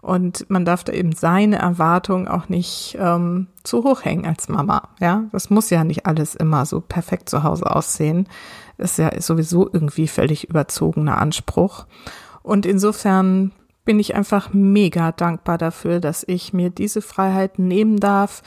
Und 0.00 0.48
man 0.48 0.64
darf 0.64 0.84
da 0.84 0.92
eben 0.92 1.12
seine 1.12 1.58
Erwartungen 1.58 2.28
auch 2.28 2.48
nicht 2.48 2.96
ähm, 3.00 3.48
zu 3.64 3.82
hoch 3.82 4.04
hängen 4.04 4.26
als 4.26 4.48
Mama. 4.48 4.88
Ja, 5.00 5.24
das 5.32 5.50
muss 5.50 5.70
ja 5.70 5.82
nicht 5.82 6.06
alles 6.06 6.34
immer 6.36 6.66
so 6.66 6.80
perfekt 6.80 7.28
zu 7.28 7.42
Hause 7.42 7.74
aussehen. 7.74 8.28
Das 8.76 8.92
ist 8.92 8.98
ja 8.98 9.20
sowieso 9.20 9.68
irgendwie 9.72 10.06
völlig 10.06 10.48
überzogener 10.48 11.18
Anspruch. 11.18 11.86
Und 12.42 12.64
insofern 12.64 13.52
bin 13.84 13.98
ich 13.98 14.14
einfach 14.14 14.52
mega 14.52 15.12
dankbar 15.12 15.58
dafür, 15.58 15.98
dass 15.98 16.22
ich 16.26 16.52
mir 16.52 16.70
diese 16.70 17.02
Freiheit 17.02 17.58
nehmen 17.58 17.98
darf. 17.98 18.42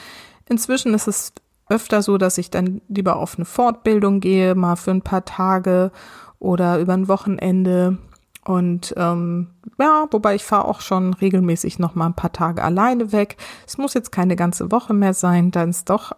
Inzwischen 0.48 0.93
ist 0.93 1.08
es 1.08 1.34
öfter 1.67 2.01
so, 2.01 2.17
dass 2.17 2.38
ich 2.38 2.50
dann 2.50 2.81
lieber 2.88 3.17
auf 3.17 3.36
eine 3.38 3.46
Fortbildung 3.46 4.20
gehe, 4.20 4.55
mal 4.55 4.75
für 4.75 4.91
ein 4.91 5.01
paar 5.01 5.25
Tage 5.25 5.91
oder 6.39 6.79
über 6.79 6.93
ein 6.93 7.08
Wochenende. 7.08 7.98
Und 8.43 8.93
ähm, 8.98 9.48
ja, 9.79 10.07
wobei 10.10 10.36
ich 10.36 10.43
fahre 10.43 10.65
auch 10.65 10.81
schon 10.81 11.13
regelmäßig 11.13 11.77
noch 11.77 11.93
mal 11.93 12.07
ein 12.07 12.15
paar 12.15 12.33
Tage 12.33 12.63
alleine 12.63 13.12
weg. 13.12 13.38
Es 13.67 13.77
muss 13.77 13.93
jetzt 13.93 14.12
keine 14.12 14.36
ganze 14.36 14.71
Woche 14.71 14.93
mehr 14.93 15.13
sein, 15.13 15.51
dann 15.51 15.69
ist 15.69 15.89
doch 15.89 16.13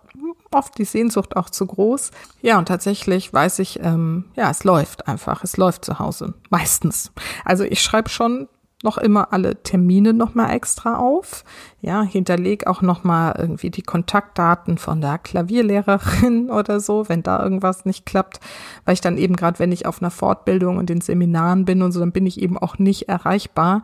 oft 0.51 0.77
die 0.77 0.85
Sehnsucht 0.85 1.35
auch 1.35 1.49
zu 1.49 1.65
groß. 1.65 2.11
Ja, 2.41 2.59
und 2.59 2.67
tatsächlich 2.67 3.33
weiß 3.33 3.59
ich, 3.59 3.79
ähm, 3.81 4.25
ja, 4.35 4.49
es 4.49 4.63
läuft 4.63 5.07
einfach. 5.07 5.43
Es 5.43 5.57
läuft 5.57 5.83
zu 5.83 5.99
Hause. 5.99 6.33
Meistens. 6.49 7.11
Also 7.43 7.63
ich 7.63 7.81
schreibe 7.81 8.09
schon 8.09 8.47
noch 8.83 8.97
immer 8.97 9.33
alle 9.33 9.61
Termine 9.63 10.13
nochmal 10.13 10.51
extra 10.51 10.97
auf. 10.97 11.43
Ja, 11.81 12.03
hinterleg 12.03 12.67
auch 12.67 12.81
nochmal 12.81 13.35
irgendwie 13.37 13.69
die 13.69 13.81
Kontaktdaten 13.81 14.77
von 14.77 15.01
der 15.01 15.17
Klavierlehrerin 15.17 16.49
oder 16.51 16.79
so, 16.79 17.07
wenn 17.09 17.23
da 17.23 17.41
irgendwas 17.41 17.85
nicht 17.85 18.05
klappt. 18.05 18.39
Weil 18.85 18.93
ich 18.93 19.01
dann 19.01 19.17
eben 19.17 19.35
gerade, 19.35 19.59
wenn 19.59 19.71
ich 19.71 19.85
auf 19.85 20.01
einer 20.01 20.11
Fortbildung 20.11 20.77
und 20.77 20.89
in 20.89 21.01
Seminaren 21.01 21.65
bin 21.65 21.81
und 21.81 21.91
so, 21.91 21.99
dann 21.99 22.11
bin 22.11 22.25
ich 22.25 22.41
eben 22.41 22.57
auch 22.57 22.77
nicht 22.77 23.09
erreichbar. 23.09 23.83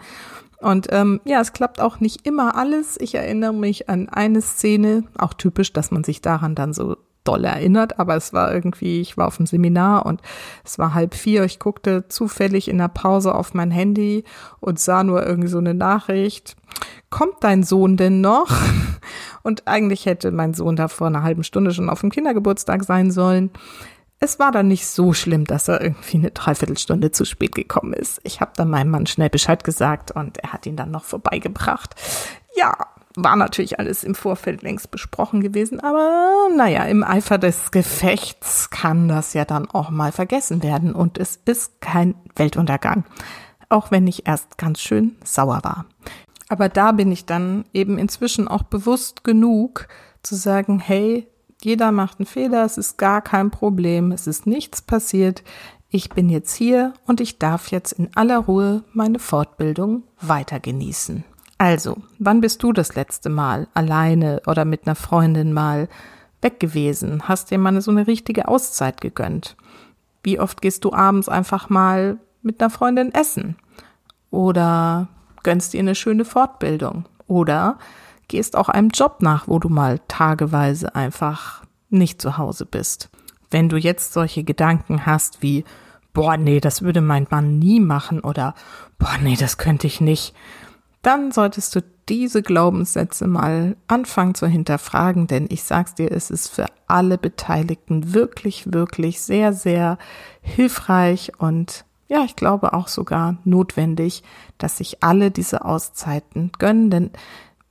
Und 0.59 0.87
ähm, 0.91 1.21
ja, 1.23 1.39
es 1.39 1.53
klappt 1.53 1.79
auch 1.79 2.01
nicht 2.01 2.27
immer 2.27 2.55
alles. 2.55 2.97
Ich 2.99 3.15
erinnere 3.15 3.53
mich 3.53 3.89
an 3.89 4.09
eine 4.09 4.41
Szene, 4.41 5.05
auch 5.17 5.33
typisch, 5.33 5.71
dass 5.71 5.91
man 5.91 6.03
sich 6.03 6.21
daran 6.21 6.53
dann 6.53 6.73
so 6.73 6.97
doll 7.23 7.45
erinnert, 7.45 7.99
aber 7.99 8.15
es 8.15 8.33
war 8.33 8.53
irgendwie, 8.53 9.01
ich 9.01 9.17
war 9.17 9.27
auf 9.27 9.37
dem 9.37 9.45
Seminar 9.45 10.05
und 10.05 10.21
es 10.63 10.79
war 10.79 10.93
halb 10.93 11.13
vier. 11.13 11.43
Ich 11.43 11.59
guckte 11.59 12.07
zufällig 12.07 12.67
in 12.67 12.77
der 12.77 12.87
Pause 12.87 13.35
auf 13.35 13.53
mein 13.53 13.71
Handy 13.71 14.23
und 14.59 14.79
sah 14.79 15.03
nur 15.03 15.25
irgendwie 15.25 15.49
so 15.49 15.57
eine 15.57 15.73
Nachricht. 15.73 16.55
Kommt 17.09 17.35
dein 17.41 17.63
Sohn 17.63 17.97
denn 17.97 18.21
noch? 18.21 18.49
Und 19.41 19.67
eigentlich 19.67 20.05
hätte 20.05 20.31
mein 20.31 20.53
Sohn 20.53 20.75
da 20.75 20.87
vor 20.87 21.07
einer 21.07 21.23
halben 21.23 21.43
Stunde 21.43 21.73
schon 21.73 21.89
auf 21.89 22.01
dem 22.01 22.11
Kindergeburtstag 22.11 22.83
sein 22.83 23.09
sollen. 23.09 23.49
Es 24.19 24.37
war 24.37 24.51
dann 24.51 24.67
nicht 24.67 24.85
so 24.85 25.13
schlimm, 25.13 25.45
dass 25.45 25.69
er 25.69 25.81
irgendwie 25.81 26.17
eine 26.17 26.31
Dreiviertelstunde 26.31 27.11
zu 27.11 27.25
spät 27.25 27.55
gekommen 27.55 27.93
ist. 27.93 28.19
Ich 28.23 28.41
habe 28.41 28.51
dann 28.55 28.69
meinem 28.69 28.91
Mann 28.91 29.07
schnell 29.07 29.29
Bescheid 29.29 29.63
gesagt 29.63 30.11
und 30.11 30.37
er 30.37 30.53
hat 30.53 30.65
ihn 30.65 30.75
dann 30.75 30.91
noch 30.91 31.05
vorbeigebracht. 31.05 31.95
Ja, 32.55 32.73
war 33.23 33.35
natürlich 33.35 33.79
alles 33.79 34.03
im 34.03 34.15
Vorfeld 34.15 34.61
längst 34.61 34.91
besprochen 34.91 35.41
gewesen, 35.41 35.79
aber 35.79 36.49
naja, 36.55 36.83
im 36.83 37.03
Eifer 37.03 37.37
des 37.37 37.71
Gefechts 37.71 38.69
kann 38.69 39.07
das 39.07 39.33
ja 39.33 39.45
dann 39.45 39.69
auch 39.69 39.89
mal 39.89 40.11
vergessen 40.11 40.63
werden 40.63 40.93
und 40.93 41.17
es 41.17 41.39
ist 41.45 41.81
kein 41.81 42.15
Weltuntergang, 42.35 43.05
auch 43.69 43.91
wenn 43.91 44.07
ich 44.07 44.27
erst 44.27 44.57
ganz 44.57 44.79
schön 44.79 45.15
sauer 45.23 45.59
war. 45.63 45.85
Aber 46.49 46.67
da 46.67 46.91
bin 46.91 47.11
ich 47.11 47.25
dann 47.25 47.65
eben 47.73 47.97
inzwischen 47.97 48.47
auch 48.47 48.63
bewusst 48.63 49.23
genug 49.23 49.87
zu 50.23 50.35
sagen, 50.35 50.79
hey, 50.79 51.27
jeder 51.61 51.91
macht 51.91 52.19
einen 52.19 52.25
Fehler, 52.25 52.65
es 52.65 52.77
ist 52.77 52.97
gar 52.97 53.21
kein 53.21 53.51
Problem, 53.51 54.11
es 54.11 54.27
ist 54.27 54.47
nichts 54.47 54.81
passiert, 54.81 55.43
ich 55.89 56.09
bin 56.09 56.29
jetzt 56.29 56.53
hier 56.53 56.93
und 57.07 57.19
ich 57.19 57.39
darf 57.39 57.71
jetzt 57.71 57.93
in 57.93 58.09
aller 58.15 58.37
Ruhe 58.37 58.83
meine 58.93 59.19
Fortbildung 59.19 60.03
weiter 60.21 60.59
genießen. 60.59 61.23
Also, 61.59 61.97
wann 62.19 62.39
bist 62.39 62.63
du 62.63 62.71
das 62.71 62.95
letzte 62.95 63.29
Mal 63.29 63.67
alleine 63.73 64.41
oder 64.47 64.63
mit 64.63 64.87
einer 64.87 64.95
Freundin 64.95 65.51
mal 65.51 65.89
weg 66.41 66.57
gewesen? 66.61 67.27
Hast 67.27 67.51
dir 67.51 67.57
mal 67.57 67.79
so 67.81 67.91
eine 67.91 68.07
richtige 68.07 68.47
Auszeit 68.47 69.01
gegönnt? 69.01 69.57
Wie 70.23 70.39
oft 70.39 70.61
gehst 70.61 70.85
du 70.85 70.93
abends 70.93 71.27
einfach 71.27 71.69
mal 71.69 72.17
mit 72.41 72.61
einer 72.61 72.69
Freundin 72.69 73.13
essen? 73.13 73.57
Oder 74.31 75.09
gönnst 75.43 75.73
dir 75.73 75.81
eine 75.81 75.95
schöne 75.95 76.23
Fortbildung? 76.23 77.09
Oder 77.27 77.77
gehst 78.29 78.55
auch 78.55 78.69
einem 78.69 78.89
Job 78.89 79.17
nach, 79.19 79.49
wo 79.49 79.59
du 79.59 79.67
mal 79.67 79.99
tageweise 80.07 80.95
einfach 80.95 81.63
nicht 81.89 82.21
zu 82.21 82.37
Hause 82.37 82.65
bist? 82.65 83.09
Wenn 83.51 83.67
du 83.67 83.75
jetzt 83.75 84.13
solche 84.13 84.45
Gedanken 84.45 85.05
hast 85.05 85.41
wie, 85.41 85.65
boah, 86.13 86.37
nee, 86.37 86.61
das 86.61 86.83
würde 86.83 87.01
mein 87.01 87.27
Mann 87.29 87.59
nie 87.59 87.81
machen 87.81 88.21
oder, 88.21 88.55
boah, 88.97 89.17
nee, 89.21 89.35
das 89.35 89.57
könnte 89.57 89.87
ich 89.87 89.99
nicht, 89.99 90.33
dann 91.01 91.31
solltest 91.31 91.75
du 91.75 91.81
diese 92.09 92.41
Glaubenssätze 92.41 93.27
mal 93.27 93.75
anfangen 93.87 94.35
zu 94.35 94.47
hinterfragen, 94.47 95.27
denn 95.27 95.47
ich 95.49 95.63
sag's 95.63 95.95
dir, 95.95 96.11
es 96.11 96.31
ist 96.31 96.49
für 96.49 96.65
alle 96.87 97.17
Beteiligten 97.17 98.13
wirklich, 98.13 98.73
wirklich 98.73 99.21
sehr, 99.21 99.53
sehr 99.53 99.97
hilfreich 100.41 101.31
und 101.37 101.85
ja, 102.07 102.23
ich 102.23 102.35
glaube 102.35 102.73
auch 102.73 102.87
sogar 102.87 103.37
notwendig, 103.43 104.23
dass 104.57 104.77
sich 104.77 105.03
alle 105.03 105.29
diese 105.29 105.63
Auszeiten 105.63 106.51
gönnen, 106.57 106.89
denn 106.89 107.11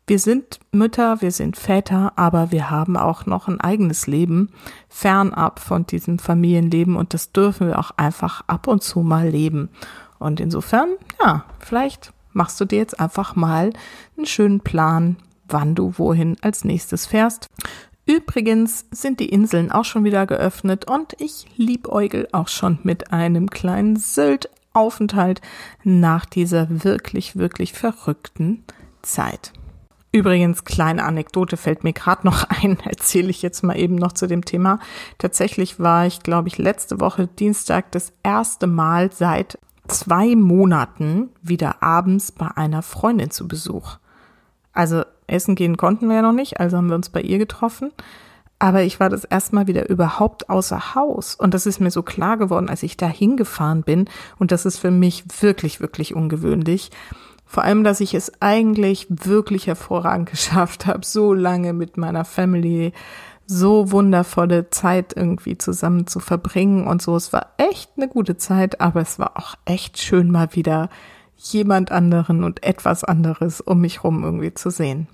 wir 0.07 0.19
sind 0.19 0.61
Mütter, 0.73 1.21
wir 1.21 1.33
sind 1.33 1.59
Väter, 1.59 2.13
aber 2.17 2.51
wir 2.51 2.71
haben 2.71 2.97
auch 2.97 3.27
noch 3.27 3.47
ein 3.47 3.61
eigenes 3.61 4.07
Leben 4.07 4.51
fernab 4.89 5.61
von 5.61 5.85
diesem 5.85 6.19
Familienleben 6.19 6.97
und 6.97 7.13
das 7.13 7.33
dürfen 7.33 7.67
wir 7.67 7.79
auch 7.79 7.91
einfach 7.99 8.43
ab 8.47 8.69
und 8.69 8.83
zu 8.83 9.01
mal 9.01 9.29
leben. 9.29 9.69
Und 10.19 10.41
insofern, 10.41 10.95
ja, 11.21 11.45
vielleicht 11.59 12.15
machst 12.33 12.61
du 12.61 12.65
dir 12.65 12.79
jetzt 12.79 13.01
einfach 13.01 13.37
mal 13.37 13.73
einen 14.17 14.27
schönen 14.27 14.61
Plan, 14.61 15.17
wann 15.49 15.75
du 15.75 15.95
wohin 15.97 16.37
als 16.41 16.65
nächstes 16.65 17.07
fährst. 17.07 17.47
Übrigens 18.07 18.87
sind 18.91 19.21
die 19.21 19.29
Inseln 19.29 19.71
auch 19.71 19.85
schon 19.85 20.05
wieder 20.05 20.27
geöffnet 20.27 20.91
und 20.91 21.15
ich 21.19 21.47
liebäugel 21.57 22.27
auch 22.33 22.49
schon 22.49 22.79
mit 22.83 23.13
einem 23.13 23.51
kleinen 23.51 23.97
Sylt-Aufenthalt 23.97 25.43
nach 25.85 26.25
dieser 26.25 26.85
wirklich, 26.85 27.37
wirklich 27.37 27.75
verrückten 27.75 28.65
Zeit. 29.03 29.53
Übrigens, 30.11 30.65
kleine 30.65 31.05
Anekdote 31.05 31.59
fällt 31.59 31.85
mir 31.85 31.93
gerade 31.93 32.27
noch 32.27 32.45
ein, 32.63 32.79
erzähle 32.81 33.29
ich 33.29 33.43
jetzt 33.43 33.63
mal 33.63 33.79
eben 33.79 33.97
noch 33.97 34.13
zu 34.13 34.27
dem 34.27 34.45
Thema. 34.45 34.79
Tatsächlich 35.19 35.79
war 35.79 36.07
ich, 36.07 36.23
glaube 36.23 36.49
ich, 36.49 36.57
letzte 36.57 37.01
Woche 37.01 37.27
Dienstag 37.27 37.93
das 37.93 38.13
erste 38.23 38.67
Mal 38.67 39.13
seit 39.13 39.59
zwei 39.89 40.37
Monaten 40.37 41.31
wieder 41.43 41.83
abends 41.83 42.33
bei 42.33 42.49
einer 42.57 42.83
Freundin 42.83 43.31
zu 43.31 43.49
Besuch. 43.49 43.99
Also 44.73 45.03
essen 45.27 45.55
gehen 45.55 45.77
konnten 45.77 46.09
wir 46.09 46.17
ja 46.17 46.23
noch 46.23 46.33
nicht, 46.33 46.61
also 46.61 46.77
haben 46.77 46.89
wir 46.89 46.95
uns 46.95 47.11
bei 47.11 47.21
ihr 47.21 47.39
getroffen. 47.39 47.91
Aber 48.61 48.83
ich 48.83 48.99
war 48.99 49.09
das 49.09 49.25
erste 49.25 49.55
Mal 49.55 49.67
wieder 49.69 49.89
überhaupt 49.89 50.51
außer 50.51 50.95
Haus. 50.95 51.37
Und 51.37 51.55
das 51.55 51.67
ist 51.67 51.81
mir 51.81 51.93
so 51.93 52.03
klar 52.03 52.37
geworden, 52.37 52.69
als 52.69 52.83
ich 52.83 52.97
da 52.97 53.07
hingefahren 53.07 53.83
bin. 53.83 54.09
Und 54.39 54.51
das 54.51 54.67
ist 54.67 54.79
für 54.79 54.91
mich 54.91 55.25
wirklich, 55.41 55.81
wirklich 55.81 56.15
ungewöhnlich. 56.15 56.91
Vor 57.47 57.63
allem, 57.63 57.85
dass 57.85 58.01
ich 58.01 58.15
es 58.15 58.33
eigentlich 58.41 59.07
wirklich 59.09 59.69
hervorragend 59.69 60.31
geschafft 60.31 60.87
habe, 60.87 61.07
so 61.07 61.33
lange 61.33 61.73
mit 61.73 61.97
meiner 61.97 62.25
Family 62.25 62.93
so 63.49 63.91
wundervolle 63.91 64.69
Zeit 64.69 65.15
irgendwie 65.17 65.57
zusammen 65.57 66.07
zu 66.07 66.21
verbringen 66.21 66.87
und 66.87 67.01
so. 67.01 67.17
Es 67.17 67.33
war 67.33 67.55
echt 67.57 67.91
eine 67.97 68.07
gute 68.07 68.37
Zeit, 68.37 68.81
aber 68.81 69.01
es 69.01 69.19
war 69.19 69.33
auch 69.37 69.55
echt 69.65 69.99
schön 69.99 70.31
mal 70.31 70.55
wieder 70.55 70.91
jemand 71.37 71.91
anderen 71.91 72.45
und 72.45 72.63
etwas 72.63 73.05
anderes 73.05 73.61
um 73.61 73.81
mich 73.81 74.05
rum 74.05 74.23
irgendwie 74.23 74.53
zu 74.53 74.71
sehen. 74.71 75.09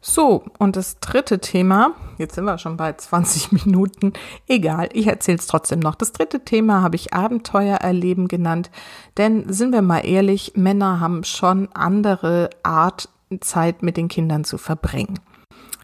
So, 0.00 0.44
und 0.58 0.76
das 0.76 1.00
dritte 1.00 1.40
Thema, 1.40 1.92
jetzt 2.18 2.34
sind 2.36 2.44
wir 2.44 2.58
schon 2.58 2.76
bei 2.76 2.92
20 2.92 3.52
Minuten, 3.64 4.12
egal, 4.46 4.88
ich 4.92 5.08
erzähle 5.08 5.38
es 5.38 5.46
trotzdem 5.48 5.80
noch. 5.80 5.96
Das 5.96 6.12
dritte 6.12 6.44
Thema 6.44 6.82
habe 6.82 6.96
ich 6.96 7.14
Abenteuer 7.14 7.76
erleben 7.78 8.28
genannt, 8.28 8.70
denn 9.16 9.52
sind 9.52 9.72
wir 9.72 9.82
mal 9.82 10.00
ehrlich, 10.00 10.52
Männer 10.54 11.00
haben 11.00 11.24
schon 11.24 11.68
andere 11.72 12.50
Art, 12.62 13.08
Zeit 13.40 13.82
mit 13.82 13.96
den 13.96 14.08
Kindern 14.08 14.44
zu 14.44 14.58
verbringen. 14.58 15.18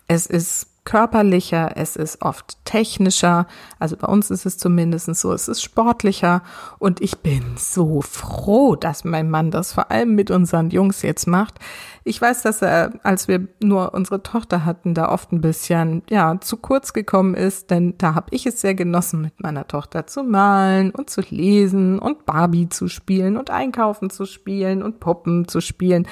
Es 0.06 0.26
ist 0.26 0.67
körperlicher, 0.88 1.72
es 1.76 1.96
ist 1.96 2.22
oft 2.22 2.64
technischer, 2.64 3.46
also 3.78 3.94
bei 3.98 4.06
uns 4.06 4.30
ist 4.30 4.46
es 4.46 4.56
zumindest 4.56 5.14
so, 5.16 5.34
es 5.34 5.46
ist 5.46 5.62
sportlicher 5.62 6.42
und 6.78 7.02
ich 7.02 7.18
bin 7.18 7.42
so 7.58 8.00
froh, 8.00 8.74
dass 8.74 9.04
mein 9.04 9.28
Mann 9.28 9.50
das 9.50 9.74
vor 9.74 9.90
allem 9.90 10.14
mit 10.14 10.30
unseren 10.30 10.70
Jungs 10.70 11.02
jetzt 11.02 11.26
macht. 11.26 11.58
Ich 12.04 12.22
weiß, 12.22 12.40
dass 12.40 12.62
er, 12.62 12.92
als 13.02 13.28
wir 13.28 13.48
nur 13.62 13.92
unsere 13.92 14.22
Tochter 14.22 14.64
hatten, 14.64 14.94
da 14.94 15.10
oft 15.12 15.30
ein 15.30 15.42
bisschen, 15.42 16.02
ja, 16.08 16.40
zu 16.40 16.56
kurz 16.56 16.94
gekommen 16.94 17.34
ist, 17.34 17.70
denn 17.70 17.98
da 17.98 18.14
habe 18.14 18.28
ich 18.30 18.46
es 18.46 18.62
sehr 18.62 18.74
genossen, 18.74 19.20
mit 19.20 19.42
meiner 19.42 19.68
Tochter 19.68 20.06
zu 20.06 20.22
malen 20.22 20.90
und 20.90 21.10
zu 21.10 21.20
lesen 21.28 21.98
und 21.98 22.24
Barbie 22.24 22.70
zu 22.70 22.88
spielen 22.88 23.36
und 23.36 23.50
einkaufen 23.50 24.08
zu 24.08 24.24
spielen 24.24 24.82
und 24.82 25.00
Puppen 25.00 25.48
zu 25.48 25.60
spielen. 25.60 26.08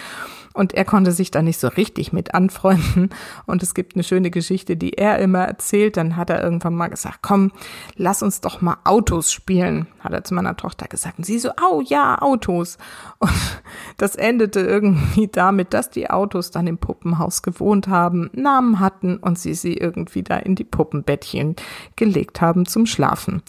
Und 0.56 0.72
er 0.72 0.86
konnte 0.86 1.12
sich 1.12 1.30
da 1.30 1.42
nicht 1.42 1.60
so 1.60 1.68
richtig 1.68 2.14
mit 2.14 2.34
anfreunden. 2.34 3.10
Und 3.46 3.62
es 3.62 3.74
gibt 3.74 3.94
eine 3.94 4.02
schöne 4.02 4.30
Geschichte, 4.30 4.65
die 4.74 4.94
er 4.94 5.20
immer 5.20 5.44
erzählt. 5.44 5.96
Dann 5.96 6.16
hat 6.16 6.30
er 6.30 6.42
irgendwann 6.42 6.74
mal 6.74 6.88
gesagt, 6.88 7.18
komm, 7.22 7.52
lass 7.94 8.22
uns 8.22 8.40
doch 8.40 8.60
mal 8.60 8.78
Autos 8.82 9.30
spielen, 9.30 9.86
hat 10.00 10.12
er 10.12 10.24
zu 10.24 10.34
meiner 10.34 10.56
Tochter 10.56 10.88
gesagt. 10.88 11.18
Und 11.18 11.24
sie 11.24 11.38
so, 11.38 11.50
au 11.50 11.80
ja, 11.82 12.20
Autos. 12.20 12.78
Und 13.20 13.30
das 13.98 14.16
endete 14.16 14.60
irgendwie 14.60 15.28
damit, 15.28 15.72
dass 15.74 15.90
die 15.90 16.10
Autos 16.10 16.50
dann 16.50 16.66
im 16.66 16.78
Puppenhaus 16.78 17.42
gewohnt 17.42 17.86
haben, 17.86 18.30
Namen 18.32 18.80
hatten 18.80 19.18
und 19.18 19.38
sie 19.38 19.54
sie 19.54 19.74
irgendwie 19.74 20.24
da 20.24 20.38
in 20.38 20.56
die 20.56 20.64
Puppenbettchen 20.64 21.54
gelegt 21.94 22.40
haben 22.40 22.66
zum 22.66 22.86
Schlafen. 22.86 23.42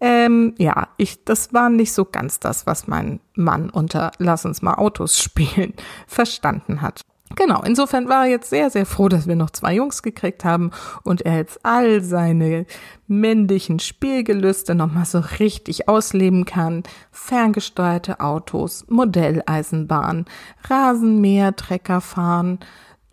Ähm, 0.00 0.54
ja, 0.56 0.88
ich, 0.96 1.24
das 1.24 1.52
war 1.52 1.68
nicht 1.68 1.92
so 1.92 2.06
ganz 2.06 2.40
das, 2.40 2.66
was 2.66 2.86
mein 2.86 3.20
Mann 3.34 3.68
unter 3.68 4.12
Lass 4.18 4.46
uns 4.46 4.62
mal 4.62 4.74
Autos 4.74 5.18
spielen 5.22 5.74
verstanden 6.06 6.80
hat. 6.80 7.02
Genau, 7.36 7.62
insofern 7.62 8.08
war 8.08 8.24
er 8.24 8.30
jetzt 8.30 8.50
sehr, 8.50 8.70
sehr 8.70 8.84
froh, 8.84 9.08
dass 9.08 9.28
wir 9.28 9.36
noch 9.36 9.50
zwei 9.50 9.74
Jungs 9.74 10.02
gekriegt 10.02 10.44
haben 10.44 10.72
und 11.04 11.22
er 11.22 11.36
jetzt 11.36 11.60
all 11.64 12.02
seine 12.02 12.66
männlichen 13.06 13.78
Spielgelüste 13.78 14.74
nochmal 14.74 15.04
so 15.04 15.20
richtig 15.38 15.88
ausleben 15.88 16.44
kann. 16.44 16.82
Ferngesteuerte 17.12 18.20
Autos, 18.20 18.84
Modelleisenbahn, 18.88 20.24
Rasenmäher, 20.68 21.54
Trecker 21.54 22.00
fahren, 22.00 22.58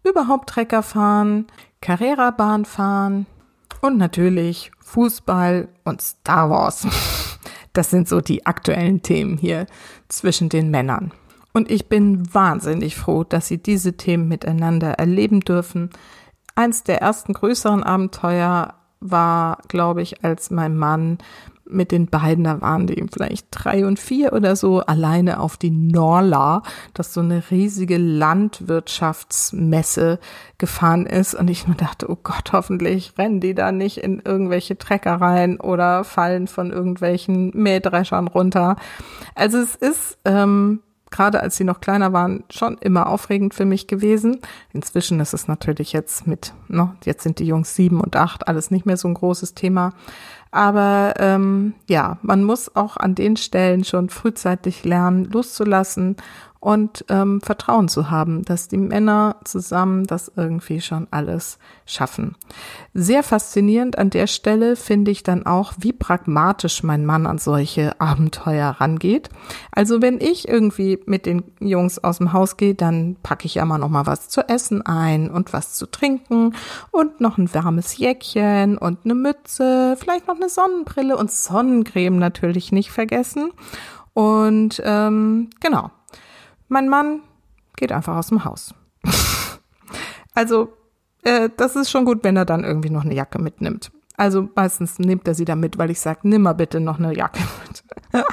überhaupt 0.03 0.49
Trecker 0.49 0.81
fahren, 0.81 1.45
Carrera-Bahn 1.81 2.65
fahren 2.65 3.27
und 3.81 3.97
natürlich 3.97 4.71
Fußball 4.79 5.67
und 5.83 6.01
Star 6.01 6.49
Wars. 6.49 6.87
Das 7.73 7.91
sind 7.91 8.09
so 8.09 8.21
die 8.21 8.43
aktuellen 8.43 9.03
Themen 9.03 9.37
hier 9.37 9.67
zwischen 10.07 10.49
den 10.49 10.71
Männern. 10.71 11.11
Und 11.53 11.71
ich 11.71 11.89
bin 11.89 12.33
wahnsinnig 12.33 12.95
froh, 12.95 13.23
dass 13.23 13.47
sie 13.47 13.57
diese 13.57 13.97
Themen 13.97 14.27
miteinander 14.27 14.93
erleben 14.93 15.39
dürfen. 15.39 15.89
Eins 16.55 16.83
der 16.83 17.01
ersten 17.01 17.33
größeren 17.33 17.83
Abenteuer 17.83 18.75
war, 18.99 19.59
glaube 19.67 20.01
ich, 20.01 20.23
als 20.23 20.51
mein 20.51 20.75
Mann 20.75 21.19
mit 21.69 21.91
den 21.91 22.07
beiden, 22.07 22.45
da 22.45 22.61
waren 22.61 22.87
die 22.87 23.05
vielleicht 23.11 23.47
drei 23.51 23.85
und 23.85 23.99
vier 23.99 24.31
oder 24.33 24.55
so, 24.55 24.79
alleine 24.79 25.39
auf 25.39 25.57
die 25.57 25.69
Norla, 25.71 26.63
das 26.93 27.13
so 27.13 27.19
eine 27.21 27.43
riesige 27.51 27.97
Landwirtschaftsmesse 27.97 30.19
gefahren 30.57 31.05
ist. 31.05 31.35
Und 31.35 31.49
ich 31.49 31.67
mir 31.67 31.75
dachte, 31.75 32.09
oh 32.09 32.17
Gott, 32.21 32.53
hoffentlich 32.53 33.13
rennen 33.17 33.41
die 33.41 33.53
da 33.53 33.71
nicht 33.71 33.97
in 33.97 34.21
irgendwelche 34.23 34.77
Trecker 34.77 35.15
rein 35.15 35.59
oder 35.59 36.03
fallen 36.03 36.47
von 36.47 36.71
irgendwelchen 36.71 37.51
Mähdreschern 37.53 38.27
runter. 38.27 38.77
Also 39.35 39.59
es 39.59 39.75
ist, 39.75 40.17
ähm, 40.25 40.81
gerade 41.17 41.41
als 41.41 41.57
sie 41.57 41.63
noch 41.63 41.81
kleiner 41.81 42.13
waren, 42.13 42.43
schon 42.51 42.77
immer 42.77 43.07
aufregend 43.07 43.55
für 43.55 43.65
mich 43.65 43.87
gewesen. 43.87 44.39
Inzwischen 44.71 45.19
ist 45.19 45.33
es 45.33 45.47
natürlich 45.47 45.91
jetzt 45.91 46.27
mit, 46.27 46.53
ne, 46.67 46.95
jetzt 47.05 47.23
sind 47.23 47.39
die 47.39 47.47
Jungs 47.47 47.73
sieben 47.73 47.99
und 48.01 48.15
acht, 48.15 48.47
alles 48.47 48.69
nicht 48.69 48.85
mehr 48.85 48.97
so 48.97 49.07
ein 49.07 49.15
großes 49.15 49.55
Thema. 49.55 49.93
Aber 50.57 51.13
ähm, 51.19 51.75
ja, 51.87 52.17
man 52.23 52.43
muss 52.43 52.75
auch 52.75 52.97
an 52.97 53.13
den 53.13 53.37
Stellen 53.37 53.83
schon 53.83 54.09
frühzeitig 54.09 54.83
lernen, 54.85 55.25
loszulassen 55.25 56.15
und 56.59 57.05
ähm, 57.09 57.41
Vertrauen 57.41 57.87
zu 57.87 58.09
haben, 58.09 58.43
dass 58.43 58.67
die 58.67 58.77
Männer 58.77 59.37
zusammen 59.43 60.05
das 60.05 60.31
irgendwie 60.35 60.81
schon 60.81 61.07
alles 61.11 61.59
schaffen. 61.85 62.35
Sehr 62.93 63.23
faszinierend 63.23 63.97
an 63.97 64.09
der 64.09 64.27
Stelle 64.27 64.75
finde 64.75 65.11
ich 65.11 65.23
dann 65.23 65.45
auch, 65.45 65.73
wie 65.77 65.93
pragmatisch 65.93 66.83
mein 66.83 67.05
Mann 67.05 67.27
an 67.27 67.37
solche 67.37 67.99
Abenteuer 68.01 68.69
rangeht. 68.79 69.29
Also 69.71 70.01
wenn 70.01 70.19
ich 70.19 70.47
irgendwie 70.47 70.99
mit 71.05 71.25
den 71.25 71.43
Jungs 71.59 71.99
aus 71.99 72.17
dem 72.17 72.33
Haus 72.33 72.57
gehe, 72.57 72.75
dann 72.75 73.15
packe 73.21 73.45
ich 73.45 73.57
immer 73.57 73.77
noch 73.77 73.89
mal 73.89 74.07
was 74.07 74.27
zu 74.27 74.41
essen 74.49 74.85
ein 74.85 75.29
und 75.29 75.53
was 75.53 75.73
zu 75.73 75.85
trinken 75.85 76.53
und 76.91 77.21
noch 77.21 77.37
ein 77.37 77.53
warmes 77.53 77.97
Jäckchen 77.97 78.77
und 78.77 78.99
eine 79.05 79.15
Mütze, 79.15 79.95
vielleicht 79.99 80.27
noch 80.27 80.35
eine 80.35 80.46
Sonnenbrille 80.49 81.17
und 81.17 81.31
Sonnencreme 81.31 82.17
natürlich 82.17 82.71
nicht 82.71 82.91
vergessen. 82.91 83.51
Und 84.13 84.81
ähm, 84.83 85.49
genau, 85.59 85.91
mein 86.67 86.89
Mann 86.89 87.21
geht 87.75 87.91
einfach 87.91 88.15
aus 88.15 88.27
dem 88.27 88.43
Haus. 88.43 88.73
also, 90.33 90.73
äh, 91.23 91.49
das 91.55 91.75
ist 91.75 91.91
schon 91.91 92.05
gut, 92.05 92.23
wenn 92.23 92.35
er 92.35 92.45
dann 92.45 92.63
irgendwie 92.63 92.89
noch 92.89 93.03
eine 93.03 93.13
Jacke 93.13 93.39
mitnimmt. 93.39 93.91
Also 94.15 94.49
meistens 94.55 94.97
nimmt 94.97 95.27
er 95.27 95.35
sie 95.35 95.45
dann 95.45 95.59
mit, 95.59 95.77
weil 95.77 95.91
ich 95.91 95.99
sage, 95.99 96.21
nimm 96.23 96.41
mal 96.41 96.53
bitte 96.53 96.79
noch 96.79 96.97
eine 96.97 97.15
Jacke 97.15 97.39
mit. 97.67 97.83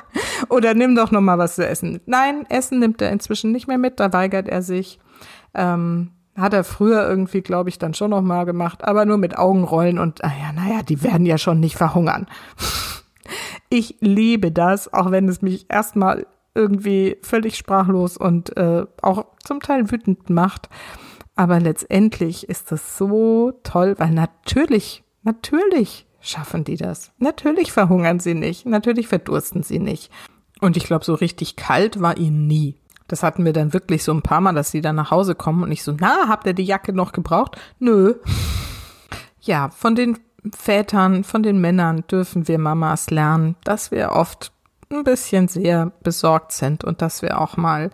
Oder 0.48 0.72
nimm 0.72 0.94
doch 0.94 1.10
noch 1.10 1.20
mal 1.20 1.36
was 1.36 1.56
zu 1.56 1.66
essen. 1.66 2.00
Nein, 2.06 2.46
Essen 2.48 2.78
nimmt 2.78 3.02
er 3.02 3.10
inzwischen 3.10 3.52
nicht 3.52 3.68
mehr 3.68 3.76
mit, 3.76 4.00
da 4.00 4.12
weigert 4.12 4.48
er 4.48 4.62
sich. 4.62 4.98
Ähm, 5.52 6.12
hat 6.36 6.52
er 6.52 6.64
früher 6.64 7.08
irgendwie, 7.08 7.42
glaube 7.42 7.68
ich, 7.68 7.78
dann 7.78 7.94
schon 7.94 8.10
noch 8.10 8.22
mal 8.22 8.44
gemacht, 8.44 8.84
aber 8.84 9.04
nur 9.04 9.18
mit 9.18 9.38
Augenrollen 9.38 9.98
und, 9.98 10.24
ah 10.24 10.32
ja, 10.40 10.52
naja, 10.52 10.82
die 10.82 11.02
werden 11.02 11.26
ja 11.26 11.38
schon 11.38 11.60
nicht 11.60 11.76
verhungern. 11.76 12.26
Ich 13.70 13.96
liebe 14.00 14.52
das, 14.52 14.92
auch 14.92 15.10
wenn 15.10 15.26
es 15.26 15.42
mich 15.42 15.66
erstmal 15.68 16.26
irgendwie 16.54 17.16
völlig 17.22 17.56
sprachlos 17.56 18.16
und 18.16 18.56
äh, 18.56 18.86
auch 19.02 19.26
zum 19.42 19.60
Teil 19.60 19.90
wütend 19.90 20.30
macht. 20.30 20.68
Aber 21.34 21.58
letztendlich 21.58 22.48
ist 22.48 22.70
das 22.70 22.96
so 22.96 23.52
toll, 23.64 23.94
weil 23.98 24.10
natürlich, 24.10 25.02
natürlich 25.22 26.06
schaffen 26.20 26.64
die 26.64 26.76
das. 26.76 27.12
Natürlich 27.18 27.72
verhungern 27.72 28.20
sie 28.20 28.34
nicht, 28.34 28.66
natürlich 28.66 29.08
verdursten 29.08 29.62
sie 29.62 29.80
nicht. 29.80 30.12
Und 30.60 30.76
ich 30.76 30.84
glaube, 30.84 31.04
so 31.04 31.14
richtig 31.14 31.56
kalt 31.56 32.00
war 32.00 32.16
ihnen 32.16 32.46
nie. 32.46 32.76
Das 33.08 33.22
hatten 33.22 33.44
wir 33.44 33.52
dann 33.52 33.72
wirklich 33.72 34.02
so 34.02 34.12
ein 34.12 34.22
paar 34.22 34.40
Mal, 34.40 34.54
dass 34.54 34.70
sie 34.70 34.80
dann 34.80 34.96
nach 34.96 35.10
Hause 35.10 35.34
kommen 35.34 35.62
und 35.62 35.72
ich 35.72 35.82
so, 35.82 35.94
na, 35.98 36.28
habt 36.28 36.46
ihr 36.46 36.54
die 36.54 36.64
Jacke 36.64 36.92
noch 36.92 37.12
gebraucht? 37.12 37.56
Nö. 37.78 38.14
Ja, 39.46 39.68
von 39.68 39.94
den 39.94 40.16
Vätern, 40.56 41.22
von 41.22 41.42
den 41.42 41.60
Männern 41.60 42.04
dürfen 42.10 42.48
wir 42.48 42.58
Mamas 42.58 43.10
lernen, 43.10 43.56
dass 43.64 43.90
wir 43.90 44.12
oft 44.12 44.52
ein 44.90 45.04
bisschen 45.04 45.48
sehr 45.48 45.92
besorgt 46.02 46.52
sind 46.52 46.82
und 46.82 47.02
dass 47.02 47.20
wir 47.20 47.38
auch 47.38 47.58
mal 47.58 47.90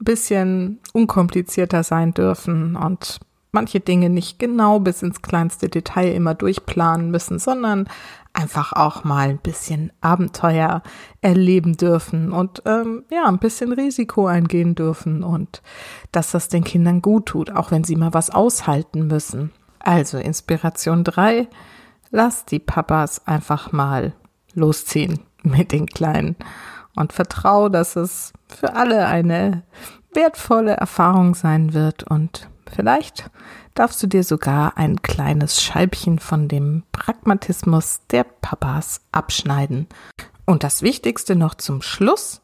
ein 0.00 0.04
bisschen 0.04 0.80
unkomplizierter 0.94 1.82
sein 1.82 2.14
dürfen 2.14 2.74
und 2.76 3.20
manche 3.54 3.80
Dinge 3.80 4.10
nicht 4.10 4.38
genau 4.38 4.80
bis 4.80 5.02
ins 5.02 5.22
kleinste 5.22 5.68
Detail 5.68 6.12
immer 6.12 6.34
durchplanen 6.34 7.10
müssen, 7.10 7.38
sondern 7.38 7.88
einfach 8.34 8.72
auch 8.72 9.04
mal 9.04 9.28
ein 9.28 9.38
bisschen 9.38 9.92
Abenteuer 10.00 10.82
erleben 11.22 11.76
dürfen 11.76 12.32
und 12.32 12.62
ähm, 12.66 13.04
ja, 13.10 13.26
ein 13.26 13.38
bisschen 13.38 13.72
Risiko 13.72 14.26
eingehen 14.26 14.74
dürfen 14.74 15.22
und 15.22 15.62
dass 16.12 16.32
das 16.32 16.48
den 16.48 16.64
Kindern 16.64 17.00
gut 17.00 17.26
tut, 17.26 17.50
auch 17.50 17.70
wenn 17.70 17.84
sie 17.84 17.96
mal 17.96 18.12
was 18.12 18.30
aushalten 18.30 19.06
müssen. 19.06 19.52
Also 19.78 20.18
Inspiration 20.18 21.04
3, 21.04 21.46
lass 22.10 22.44
die 22.44 22.58
Papas 22.58 23.26
einfach 23.26 23.70
mal 23.70 24.12
losziehen 24.52 25.20
mit 25.42 25.70
den 25.70 25.86
Kleinen 25.86 26.36
und 26.96 27.12
vertrau, 27.12 27.68
dass 27.68 27.94
es 27.96 28.32
für 28.48 28.74
alle 28.74 29.06
eine 29.06 29.62
wertvolle 30.12 30.72
Erfahrung 30.72 31.34
sein 31.34 31.72
wird 31.72 32.04
und 32.04 32.48
vielleicht 32.74 33.30
darfst 33.74 34.02
du 34.02 34.06
dir 34.06 34.24
sogar 34.24 34.76
ein 34.76 35.02
kleines 35.02 35.62
Scheibchen 35.62 36.18
von 36.18 36.48
dem 36.48 36.82
Pragmatismus 36.92 38.00
der 38.10 38.24
Papas 38.24 39.00
abschneiden. 39.12 39.86
Und 40.44 40.62
das 40.62 40.82
Wichtigste 40.82 41.36
noch 41.36 41.54
zum 41.54 41.82
Schluss, 41.82 42.42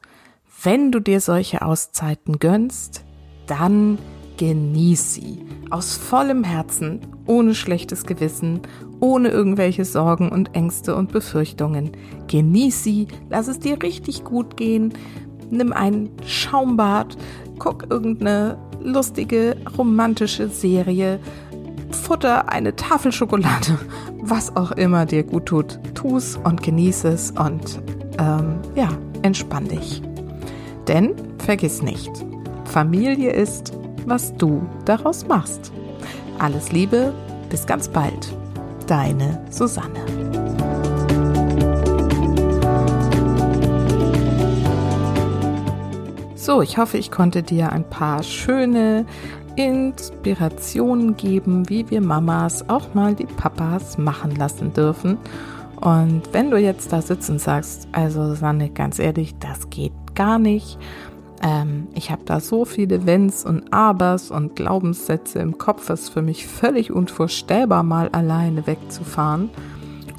wenn 0.63 0.93
du 0.93 1.01
dir 1.01 1.21
solche 1.21 1.63
Auszeiten 1.63 2.39
gönnst, 2.39 3.05
dann 3.47 3.99
genieß 4.37 5.15
sie 5.15 5.45
aus 5.69 5.97
vollem 5.97 6.45
Herzen, 6.45 7.01
ohne 7.27 7.55
schlechtes 7.55 8.05
Gewissen, 8.05 8.63
ohne 8.99 9.29
irgendwelche 9.29 9.85
Sorgen 9.85 10.31
und 10.31 10.55
Ängste 10.55 10.97
und 10.97 11.13
Befürchtungen. 11.13 11.93
Genieß 12.27 12.83
sie, 12.83 13.09
lass 13.29 13.49
es 13.49 13.59
dir 13.59 13.83
richtig 13.83 14.25
gut 14.25 14.57
gehen, 14.57 14.95
nimm 15.51 15.73
ein 15.73 16.11
Schaumbad, 16.25 17.17
guck 17.59 17.87
irgendeine 17.91 18.59
lustige, 18.83 19.57
romantische 19.77 20.49
Serie, 20.49 21.21
Futter, 21.91 22.49
eine 22.51 22.77
Tafel 22.77 23.13
Schokolade, 23.13 23.79
was 24.21 24.57
auch 24.57 24.73
immer 24.73 25.07
dir 25.07 25.23
gut 25.23 25.47
tut. 25.47 25.79
Tu's 25.95 26.37
und 26.37 26.63
genieß 26.63 27.05
es 27.05 27.31
und 27.33 27.81
ähm, 28.19 28.59
ja, 28.75 28.89
entspann 29.23 29.69
dich. 29.69 30.03
Denn 30.89 31.15
vergiss 31.39 31.83
nicht, 31.83 32.11
Familie 32.65 33.33
ist, 33.33 33.73
was 34.07 34.35
du 34.37 34.63
daraus 34.85 35.27
machst. 35.27 35.73
Alles 36.39 36.73
Liebe, 36.73 37.13
bis 37.51 37.67
ganz 37.67 37.89
bald. 37.89 38.35
Deine 38.87 39.45
Susanne. 39.51 40.20
So, 46.43 46.63
ich 46.63 46.79
hoffe, 46.79 46.97
ich 46.97 47.11
konnte 47.11 47.43
dir 47.43 47.71
ein 47.71 47.85
paar 47.85 48.23
schöne 48.23 49.05
Inspirationen 49.57 51.15
geben, 51.15 51.69
wie 51.69 51.91
wir 51.91 52.01
Mamas 52.01 52.67
auch 52.71 52.95
mal 52.95 53.15
die 53.15 53.27
Papas 53.27 53.99
machen 53.99 54.35
lassen 54.37 54.73
dürfen. 54.73 55.19
Und 55.83 56.23
wenn 56.33 56.51
du 56.51 56.57
jetzt 56.57 56.95
da 56.95 57.03
sitzt 57.03 57.29
und 57.29 57.43
sagst, 57.43 57.89
also 57.93 58.35
Sanne, 58.35 58.71
ganz 58.71 58.99
ehrlich, 58.99 59.35
das 59.39 59.69
geht 59.69 59.93
gar 60.15 60.39
nicht. 60.39 60.79
Ähm, 61.43 61.89
ich 61.95 62.11
habe 62.11 62.23
da 62.25 62.41
so 62.41 62.65
viele 62.65 63.05
Wenns 63.05 63.45
und 63.45 63.71
Abers 63.71 64.31
und 64.31 64.57
Glaubenssätze 64.57 65.41
im 65.41 65.59
Kopf, 65.59 65.91
es 65.91 66.05
ist 66.05 66.09
für 66.09 66.23
mich 66.23 66.47
völlig 66.47 66.91
unvorstellbar, 66.91 67.83
mal 67.83 68.09
alleine 68.13 68.67
wegzufahren, 68.67 69.51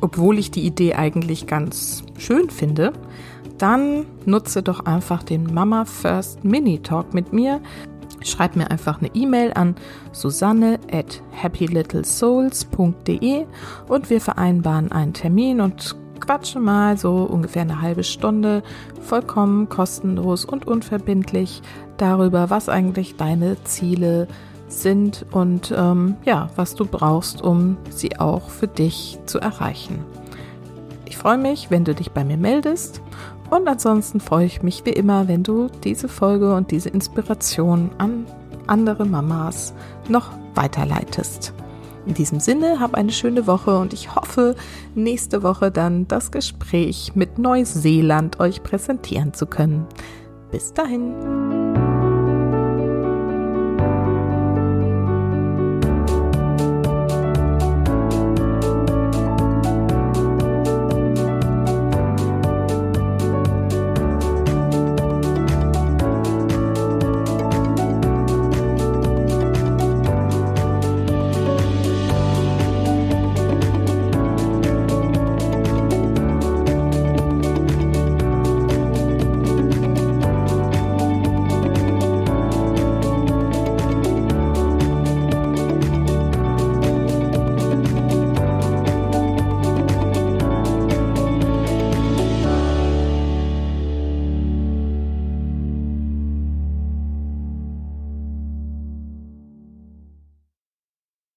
obwohl 0.02 0.38
ich 0.38 0.52
die 0.52 0.68
Idee 0.68 0.94
eigentlich 0.94 1.48
ganz 1.48 2.04
schön 2.20 2.52
finde 2.52 2.94
dann 3.62 4.06
nutze 4.26 4.64
doch 4.64 4.86
einfach 4.86 5.24
den 5.24 5.54
Mama 5.54 5.86
First 5.86 6.44
Mini 6.44 6.80
Talk 6.80 7.14
mit 7.14 7.32
mir. 7.32 7.62
Schreib 8.24 8.56
mir 8.56 8.72
einfach 8.72 9.00
eine 9.00 9.12
E-Mail 9.14 9.54
an 9.54 9.76
susanne 10.12 10.80
at 10.92 11.22
happylittlesouls.de 11.42 13.46
und 13.88 14.10
wir 14.10 14.22
vereinbaren 14.22 14.92
einen 14.92 15.14
Termin 15.14 15.62
und 15.62 15.96
quatschen 16.20 16.64
mal 16.64 16.98
so 16.98 17.24
ungefähr 17.24 17.62
eine 17.64 17.82
halbe 17.82 18.04
Stunde 18.04 18.64
vollkommen 19.02 19.70
kostenlos 19.70 20.46
und 20.46 20.68
unverbindlich 20.68 21.62
darüber, 21.98 22.50
was 22.50 22.68
eigentlich 22.70 23.16
deine 23.16 23.64
Ziele 23.64 24.28
sind 24.68 25.26
und 25.32 25.74
ähm, 25.76 26.16
ja, 26.26 26.50
was 26.56 26.76
du 26.76 26.86
brauchst, 26.86 27.42
um 27.42 27.78
sie 27.90 28.20
auch 28.20 28.50
für 28.50 28.68
dich 28.68 29.20
zu 29.26 29.40
erreichen. 29.40 30.06
Ich 31.06 31.18
freue 31.18 31.38
mich, 31.38 31.70
wenn 31.70 31.84
du 31.84 31.94
dich 31.94 32.12
bei 32.12 32.24
mir 32.24 32.38
meldest 32.38 33.02
und 33.52 33.68
ansonsten 33.68 34.22
freue 34.22 34.46
ich 34.46 34.64
mich 34.64 34.86
wie 34.86 34.92
immer, 34.92 35.28
wenn 35.28 35.44
du 35.44 35.68
diese 35.84 36.08
Folge 36.08 36.56
und 36.56 36.72
diese 36.72 36.90
Inspiration 36.90 37.92
an 37.98 38.26
andere 38.66 39.06
Mamas 39.06 39.74
noch 40.08 40.32
weiterleitest. 40.56 41.54
In 42.06 42.14
diesem 42.14 42.40
Sinne, 42.40 42.80
hab 42.80 42.96
eine 42.96 43.12
schöne 43.12 43.46
Woche 43.46 43.78
und 43.78 43.94
ich 43.94 44.16
hoffe, 44.16 44.56
nächste 44.96 45.44
Woche 45.44 45.70
dann 45.70 46.08
das 46.08 46.32
Gespräch 46.32 47.12
mit 47.14 47.38
Neuseeland 47.38 48.40
euch 48.40 48.64
präsentieren 48.64 49.34
zu 49.34 49.46
können. 49.46 49.86
Bis 50.50 50.74
dahin. 50.74 51.61